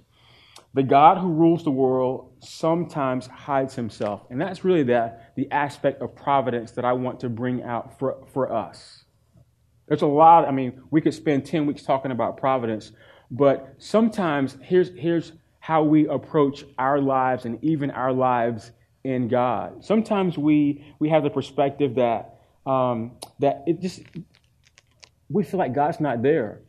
[0.73, 4.21] The God who rules the world sometimes hides himself.
[4.29, 8.25] And that's really that, the aspect of providence that I want to bring out for,
[8.31, 9.03] for us.
[9.91, 12.93] There's a lot, I mean, we could spend 10 weeks talking about providence,
[13.29, 18.71] but sometimes here's, here's how we approach our lives and even our lives
[19.03, 19.83] in God.
[19.83, 24.03] Sometimes we, we have the perspective that, um, that it just,
[25.29, 26.61] we feel like God's not there.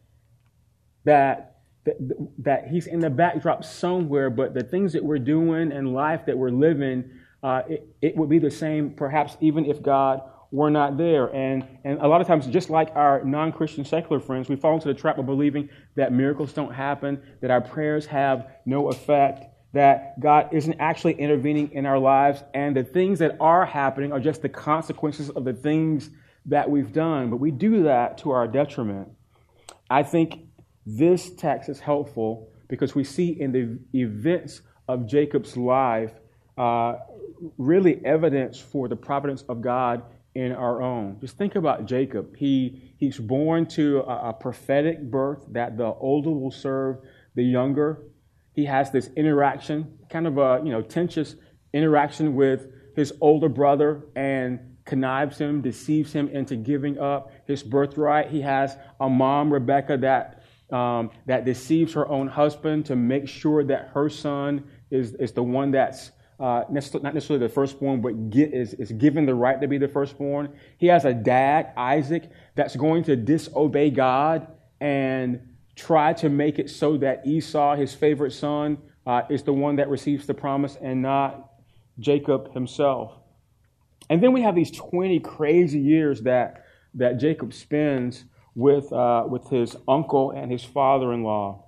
[1.05, 1.95] That, that,
[2.39, 6.37] that He's in the backdrop somewhere, but the things that we're doing and life that
[6.37, 7.09] we're living,
[7.45, 10.23] uh, it, it would be the same perhaps even if God
[10.53, 11.35] were not there.
[11.35, 14.75] And, and a lot of times, just like our non Christian secular friends, we fall
[14.75, 19.47] into the trap of believing that miracles don't happen, that our prayers have no effect,
[19.73, 24.21] that God isn't actually intervening in our lives, and the things that are happening are
[24.21, 26.11] just the consequences of the things
[26.47, 27.31] that we've done.
[27.31, 29.09] But we do that to our detriment.
[29.89, 30.35] I think
[30.85, 36.13] this text is helpful because we see in the events of Jacob's life
[36.59, 36.97] uh,
[37.57, 40.03] really evidence for the providence of God
[40.35, 41.19] in our own.
[41.21, 42.37] Just think about Jacob.
[42.37, 46.99] He, he's born to a, a, prophetic birth that the older will serve
[47.35, 48.03] the younger.
[48.55, 51.37] He has this interaction, kind of a you know tenuous
[51.73, 52.67] interaction with
[52.97, 58.31] his older brother, and connives him, deceives him into giving up his birthright.
[58.31, 60.43] He has a mom, Rebecca, that
[60.75, 65.43] um, that deceives her own husband to make sure that her son is, is the
[65.43, 66.11] one that's
[66.43, 69.87] uh, not necessarily the firstborn, but get, is, is given the right to be the
[69.87, 70.53] firstborn.
[70.77, 74.49] He has a dad, Isaac, that's going to disobey God
[74.81, 75.41] and
[75.77, 79.89] try to make it so that Esau, his favorite son, uh, is the one that
[79.89, 81.53] receives the promise and not
[82.01, 83.13] Jacob himself.
[84.11, 86.65] And then we have these 20 crazy years that,
[86.95, 88.25] that Jacob spends
[88.57, 91.67] with, uh, with his uncle and his father in law.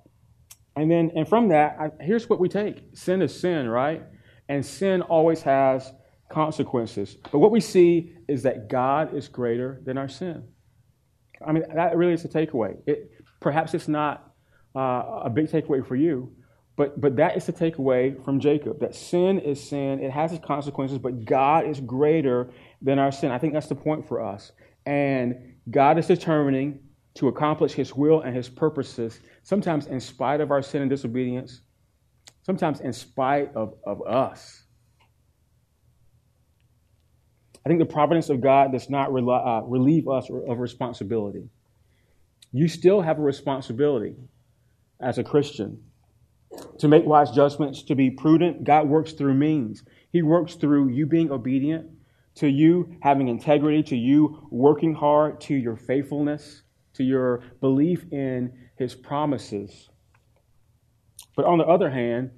[0.75, 4.03] And then, and from that, I, here's what we take sin is sin, right?
[4.49, 5.91] And sin always has
[6.29, 7.17] consequences.
[7.31, 10.43] But what we see is that God is greater than our sin.
[11.45, 12.77] I mean, that really is the takeaway.
[12.87, 14.33] It, perhaps it's not
[14.75, 16.33] uh, a big takeaway for you,
[16.75, 20.45] but, but that is the takeaway from Jacob that sin is sin, it has its
[20.45, 23.31] consequences, but God is greater than our sin.
[23.31, 24.51] I think that's the point for us.
[24.85, 26.79] And God is determining
[27.15, 31.61] to accomplish his will and his purposes, sometimes in spite of our sin and disobedience,
[32.45, 34.63] sometimes in spite of, of us.
[37.65, 41.49] I think the providence of God does not uh, relieve us of responsibility.
[42.51, 44.15] You still have a responsibility
[44.99, 45.81] as a Christian
[46.77, 48.63] to make wise judgments, to be prudent.
[48.63, 49.83] God works through means.
[50.11, 51.89] He works through you being obedient
[52.35, 56.61] to you having integrity, to you working hard, to your faithfulness,
[56.93, 59.89] to your belief in his promises.
[61.35, 62.31] But on the other hand,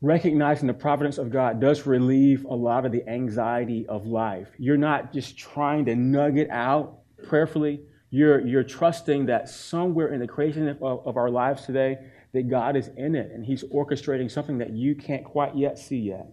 [0.00, 4.48] recognizing the providence of God does relieve a lot of the anxiety of life.
[4.58, 7.82] You're not just trying to nug it out prayerfully.
[8.10, 11.98] You're, you're trusting that somewhere in the creation of, of our lives today,
[12.32, 15.98] that God is in it and He's orchestrating something that you can't quite yet see
[15.98, 16.26] yet.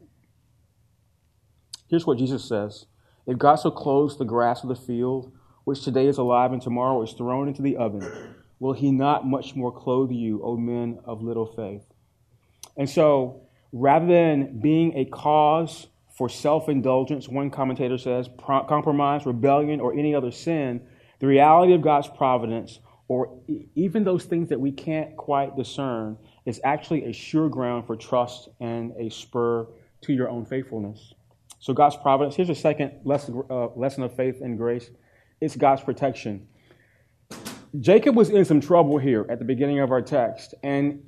[1.89, 2.85] Here's what Jesus says
[3.25, 5.31] If God so clothes the grass of the field,
[5.63, 9.55] which today is alive and tomorrow is thrown into the oven, will He not much
[9.55, 11.85] more clothe you, O men of little faith?
[12.77, 13.41] And so,
[13.71, 15.87] rather than being a cause
[16.17, 20.81] for self indulgence, one commentator says, compromise, rebellion, or any other sin,
[21.19, 23.39] the reality of God's providence, or
[23.75, 28.49] even those things that we can't quite discern, is actually a sure ground for trust
[28.59, 29.67] and a spur
[30.01, 31.13] to your own faithfulness.
[31.59, 32.35] So, God's providence.
[32.35, 34.89] Here's a second lesson, uh, lesson of faith and grace
[35.41, 36.47] it's God's protection.
[37.79, 40.55] Jacob was in some trouble here at the beginning of our text.
[40.63, 41.03] And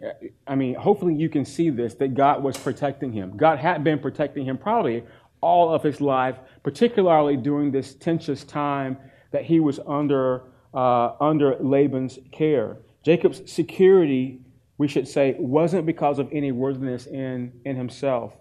[0.45, 3.35] I mean, hopefully you can see this that God was protecting him.
[3.35, 5.03] God had been protecting him probably
[5.41, 8.97] all of his life, particularly during this tenuous time
[9.31, 10.43] that he was under,
[10.73, 12.77] uh, under Laban's care.
[13.03, 14.39] Jacob's security,
[14.77, 18.33] we should say, wasn't because of any worthiness in, in himself.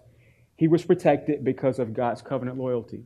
[0.57, 3.03] He was protected because of God's covenant loyalty.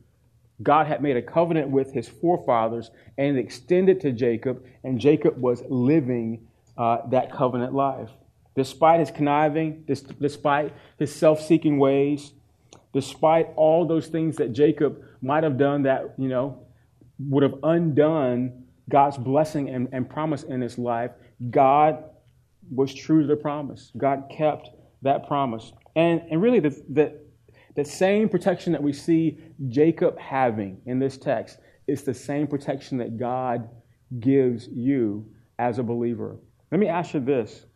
[0.62, 5.62] God had made a covenant with his forefathers and extended to Jacob, and Jacob was
[5.68, 6.46] living
[6.78, 8.10] uh, that covenant life.
[8.54, 12.32] Despite his conniving, despite his self seeking ways,
[12.94, 16.66] despite all those things that Jacob might have done that, you know,
[17.18, 21.10] would have undone God's blessing and, and promise in his life,
[21.50, 22.04] God
[22.70, 23.92] was true to the promise.
[23.96, 24.70] God kept
[25.02, 25.72] that promise.
[25.94, 27.18] And, and really, the, the,
[27.76, 32.98] the same protection that we see Jacob having in this text is the same protection
[32.98, 33.68] that God
[34.18, 35.26] gives you
[35.58, 36.36] as a believer.
[36.72, 37.66] Let me ask you this.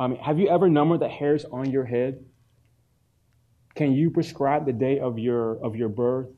[0.00, 2.24] I mean, have you ever numbered the hairs on your head?
[3.74, 6.28] Can you prescribe the day of your, of your birth,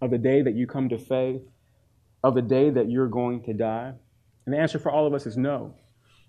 [0.00, 1.42] of the day that you come to faith,
[2.22, 3.92] of the day that you're going to die?
[4.46, 5.74] And the answer for all of us is no.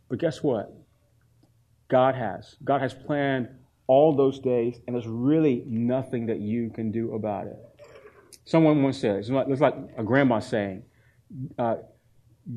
[0.09, 0.73] But guess what?
[1.89, 2.55] God has.
[2.63, 3.49] God has planned
[3.91, 7.57] all those days, and there's really nothing that you can do about it.
[8.45, 10.83] Someone once said, it's like, a grandma saying,
[11.59, 11.75] uh,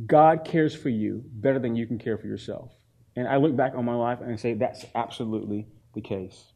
[0.07, 2.71] God cares for you better than you can care for yourself.
[3.17, 6.53] And I look back on my life and say that's absolutely the case.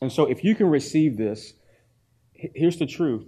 [0.00, 1.54] And so if you can receive this,
[2.32, 3.26] here's the truth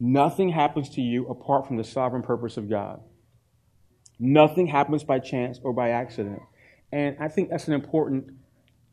[0.00, 3.02] nothing happens to you apart from the sovereign purpose of God.
[4.18, 6.40] Nothing happens by chance or by accident.
[6.90, 8.30] And I think that's an important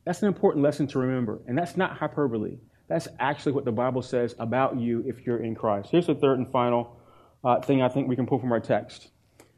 [0.05, 1.41] that's an important lesson to remember.
[1.47, 2.57] And that's not hyperbole.
[2.87, 5.89] That's actually what the Bible says about you if you're in Christ.
[5.91, 6.97] Here's the third and final
[7.43, 9.09] uh, thing I think we can pull from our text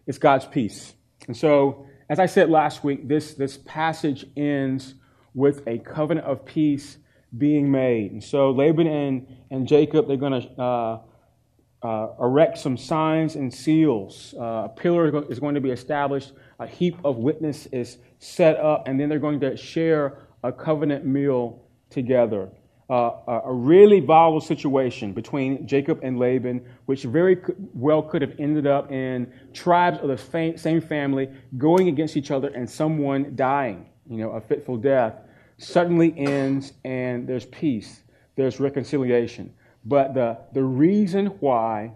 [0.05, 0.93] it's God's peace.
[1.27, 4.95] And so, as I said last week, this, this passage ends
[5.33, 6.97] with a covenant of peace
[7.37, 8.11] being made.
[8.11, 10.61] And so, Laban and, and Jacob, they're going to.
[10.61, 10.99] Uh,
[11.83, 14.33] uh, erect some signs and seals.
[14.39, 16.31] Uh, a pillar is going to be established.
[16.59, 21.05] A heap of witness is set up, and then they're going to share a covenant
[21.05, 22.49] meal together.
[22.89, 27.37] Uh, a really volatile situation between Jacob and Laban, which very
[27.73, 32.49] well could have ended up in tribes of the same family going against each other
[32.49, 35.15] and someone dying, you know, a fitful death,
[35.57, 38.01] suddenly ends and there's peace,
[38.35, 39.51] there's reconciliation.
[39.85, 41.93] But the, the reason why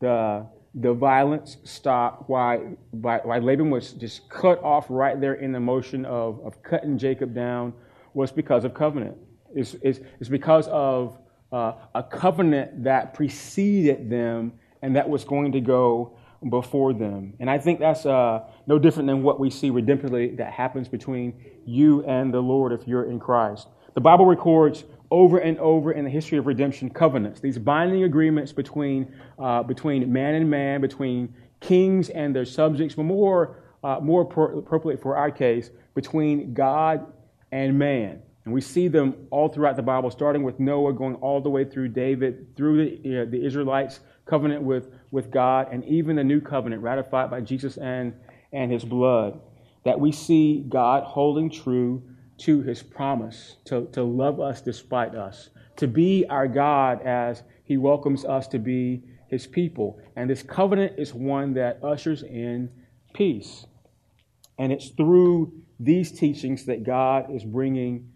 [0.00, 0.46] the,
[0.80, 2.58] the violence stopped, why,
[2.92, 6.96] why, why Laban was just cut off right there in the motion of, of cutting
[6.96, 7.72] Jacob down
[8.14, 9.16] was because of covenant.
[9.54, 11.18] It's, it's, it's because of
[11.50, 14.52] uh, a covenant that preceded them
[14.82, 16.16] and that was going to go
[16.48, 17.34] before them.
[17.40, 21.34] And I think that's uh, no different than what we see redemptively that happens between
[21.66, 23.66] you and the Lord if you're in Christ.
[23.94, 28.52] The Bible records over and over in the history of redemption covenants, these binding agreements
[28.52, 34.22] between, uh, between man and man, between kings and their subjects, but more, uh, more
[34.22, 37.10] appropriate for our case, between God
[37.52, 38.22] and man.
[38.44, 41.64] And we see them all throughout the Bible, starting with Noah, going all the way
[41.64, 46.40] through David, through the, uh, the Israelites' covenant with, with God, and even the new
[46.40, 48.14] covenant ratified by Jesus and,
[48.52, 49.40] and his blood.
[49.84, 52.02] That we see God holding true
[52.38, 57.76] to his promise to, to love us despite us, to be our God as he
[57.76, 60.00] welcomes us to be his people.
[60.16, 62.70] And this covenant is one that ushers in
[63.14, 63.66] peace.
[64.58, 68.12] And it's through these teachings that God is bringing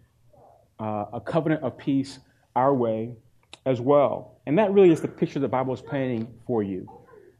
[0.79, 2.19] uh, a covenant of peace
[2.55, 3.15] our way
[3.65, 4.41] as well.
[4.45, 6.87] And that really is the picture the Bible is painting for you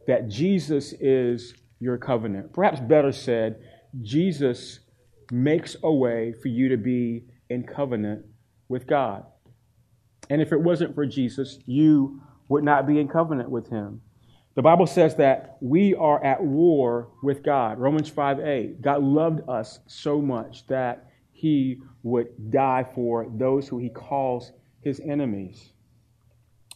[0.08, 2.54] that Jesus is your covenant.
[2.54, 3.62] Perhaps better said,
[4.02, 4.80] Jesus
[5.34, 8.26] makes a way for you to be in covenant
[8.70, 9.26] with God.
[10.30, 14.02] And if it wasn't for Jesus, you would not be in covenant with him.
[14.56, 17.80] The Bible says that we are at war with God.
[17.80, 18.82] Romans 5 8.
[18.82, 25.00] God loved us so much that he would die for those who he calls his
[25.00, 25.74] enemies.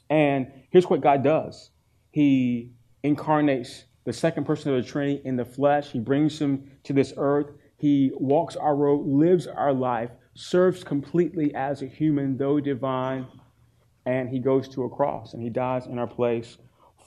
[0.10, 1.72] And here's what God does
[2.12, 2.72] He
[3.04, 7.14] incarnates the second person of the Trinity in the flesh, He brings him to this
[7.18, 7.48] earth.
[7.78, 13.28] He walks our road, lives our life, serves completely as a human, though divine,
[14.06, 16.58] and he goes to a cross and he dies in our place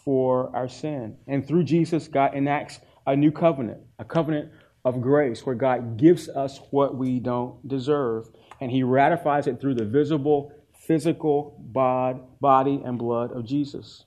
[0.05, 1.16] for our sin.
[1.27, 4.53] And through Jesus, God enacts a new covenant, a covenant
[4.85, 8.29] of grace where God gives us what we don't deserve.
[8.61, 10.53] And he ratifies it through the visible
[10.87, 14.05] physical bod, body and blood of Jesus.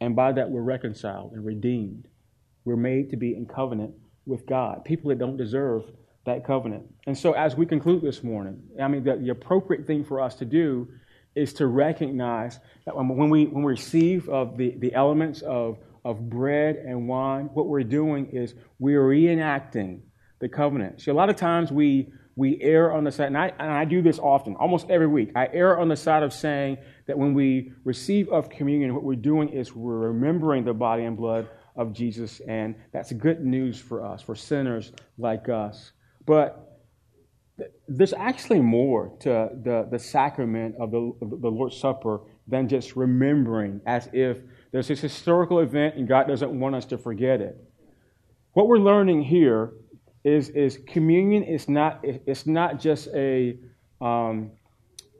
[0.00, 2.08] And by that, we're reconciled and redeemed.
[2.64, 3.94] We're made to be in covenant
[4.26, 5.84] with God, people that don't deserve
[6.24, 6.84] that covenant.
[7.06, 10.36] And so, as we conclude this morning, I mean, the, the appropriate thing for us
[10.36, 10.88] to do
[11.34, 16.28] is to recognize that when we, when we receive of the, the elements of, of
[16.28, 20.00] bread and wine, what we're doing is we're reenacting
[20.40, 21.00] the covenant.
[21.00, 23.84] See, a lot of times we we err on the side, and I, and I
[23.84, 25.32] do this often, almost every week.
[25.36, 29.16] I err on the side of saying that when we receive of communion, what we're
[29.16, 34.04] doing is we're remembering the body and blood of Jesus, and that's good news for
[34.04, 35.92] us, for sinners like us.
[36.26, 36.80] But
[37.88, 43.80] there's actually more to the, the sacrament of the, the Lord's Supper than just remembering
[43.86, 44.38] as if
[44.72, 47.56] there's this historical event and God doesn't want us to forget it.
[48.54, 49.72] What we're learning here
[50.24, 53.58] is, is communion is not, it's not just a,
[54.00, 54.50] um,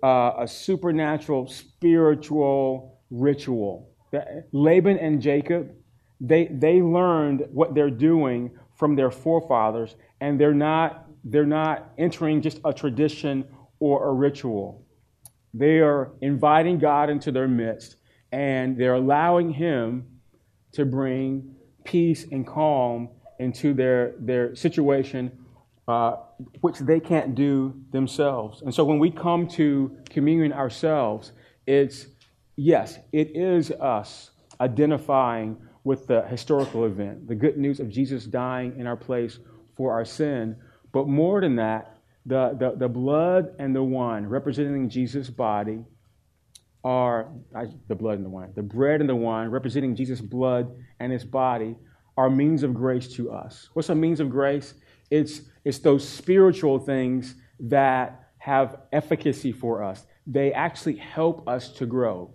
[0.02, 3.88] uh, a supernatural, spiritual ritual.
[4.52, 5.72] Laban and Jacob,
[6.20, 12.40] they, they learned what they're doing from their forefathers, and they're not, they're not entering
[12.40, 13.44] just a tradition
[13.80, 14.86] or a ritual.
[15.52, 17.96] They are inviting God into their midst,
[18.30, 20.06] and they're allowing Him
[20.74, 23.08] to bring peace and calm
[23.40, 25.32] into their, their situation,
[25.88, 26.18] uh,
[26.60, 28.62] which they can't do themselves.
[28.62, 31.32] And so when we come to communion ourselves,
[31.66, 32.06] it's,
[32.54, 38.78] yes, it is us identifying with the historical event, the good news of Jesus dying
[38.78, 39.40] in our place
[39.82, 40.54] for our sin.
[40.92, 45.80] But more than that, the, the, the blood and the wine representing Jesus' body
[46.84, 50.72] are I, the blood and the wine, the bread and the wine representing Jesus' blood
[51.00, 51.74] and his body
[52.16, 53.70] are means of grace to us.
[53.72, 54.74] What's a means of grace?
[55.10, 60.06] It's, it's those spiritual things that have efficacy for us.
[60.28, 62.32] They actually help us to grow.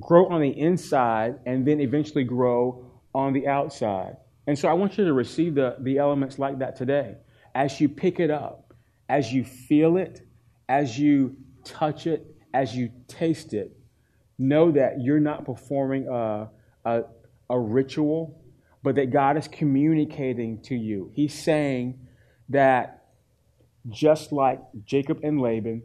[0.00, 4.16] Grow on the inside and then eventually grow on the outside.
[4.46, 7.16] And so I want you to receive the, the elements like that today.
[7.54, 8.74] As you pick it up,
[9.08, 10.22] as you feel it,
[10.68, 13.76] as you touch it, as you taste it,
[14.38, 16.48] know that you're not performing a,
[16.84, 17.02] a,
[17.50, 18.42] a ritual
[18.82, 21.10] but that God is communicating to you.
[21.14, 22.00] He's saying
[22.48, 23.04] that
[23.88, 25.82] just like Jacob and Laban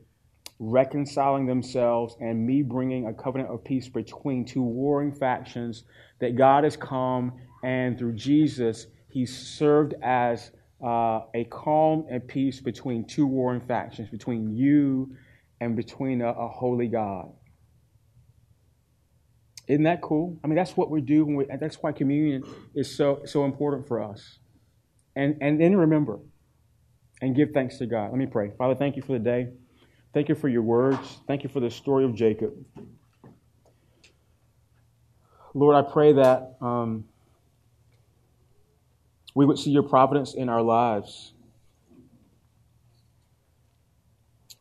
[0.59, 5.83] reconciling themselves and me bringing a covenant of peace between two warring factions,
[6.19, 7.33] that God has come
[7.63, 10.51] and through Jesus, he served as
[10.83, 15.15] uh, a calm and peace between two warring factions, between you
[15.59, 17.31] and between a, a holy God.
[19.67, 20.39] Isn't that cool?
[20.43, 21.25] I mean, that's what we do.
[21.25, 22.43] We, that's why communion
[22.73, 24.39] is so so important for us.
[25.15, 26.19] And and then remember,
[27.21, 28.11] and give thanks to God.
[28.11, 28.51] Let me pray.
[28.57, 29.49] Father, thank you for the day.
[30.13, 31.17] Thank you for your words.
[31.27, 32.53] Thank you for the story of Jacob.
[35.53, 37.05] Lord, I pray that um,
[39.37, 41.31] we would see your providence in our lives.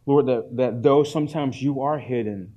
[0.04, 2.52] Lord, that, that though sometimes you are hidden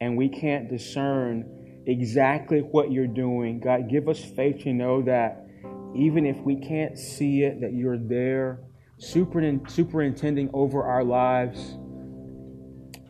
[0.00, 3.60] and we can't discern exactly what you're doing.
[3.60, 5.46] God, give us faith to know that
[5.94, 8.60] even if we can't see it, that you're there,
[8.96, 11.76] superintending over our lives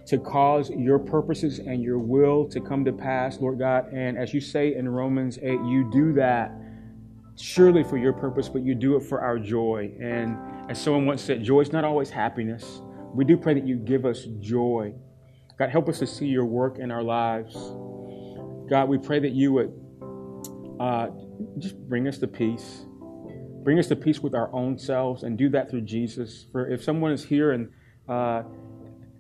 [0.09, 3.93] to cause your purposes and your will to come to pass, Lord God.
[3.93, 6.51] And as you say in Romans 8, you do that
[7.41, 9.93] surely for your purpose, but you do it for our joy.
[10.01, 10.37] And
[10.71, 12.83] as someone once said, joy is not always happiness.
[13.15, 14.95] We do pray that you give us joy.
[15.59, 17.55] God, help us to see your work in our lives.
[18.69, 19.73] God, we pray that you would
[20.79, 21.09] uh,
[21.59, 22.85] just bring us to peace.
[23.65, 26.47] Bring us to peace with our own selves and do that through Jesus.
[26.53, 27.71] For if someone is here and
[28.09, 28.43] uh,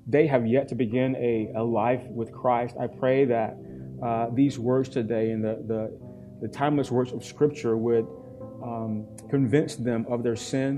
[0.07, 3.57] they have yet to begin a, a life with Christ, I pray that
[4.05, 6.08] uh, these words today and the, the,
[6.41, 8.07] the, timeless words of Scripture would
[8.62, 10.76] um, convince them of their sin,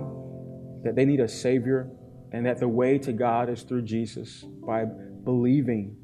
[0.85, 1.91] that they need a Savior,
[2.33, 4.85] and that the way to God is through Jesus by
[5.25, 5.97] believing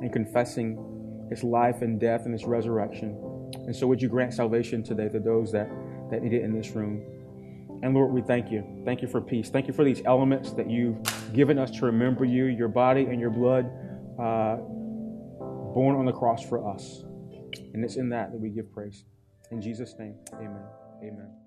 [0.00, 3.16] and confessing His life and death and His resurrection.
[3.66, 5.68] And so, would you grant salvation today to those that,
[6.10, 7.02] that need it in this room?
[7.82, 8.64] And Lord, we thank you.
[8.84, 9.50] Thank you for peace.
[9.50, 10.98] Thank you for these elements that you've
[11.32, 13.66] given us to remember you, your body and your blood,
[14.18, 14.56] uh,
[15.74, 17.04] borne on the cross for us.
[17.78, 19.04] And it's in that that we give praise.
[19.52, 20.64] In Jesus' name, amen.
[21.00, 21.37] Amen.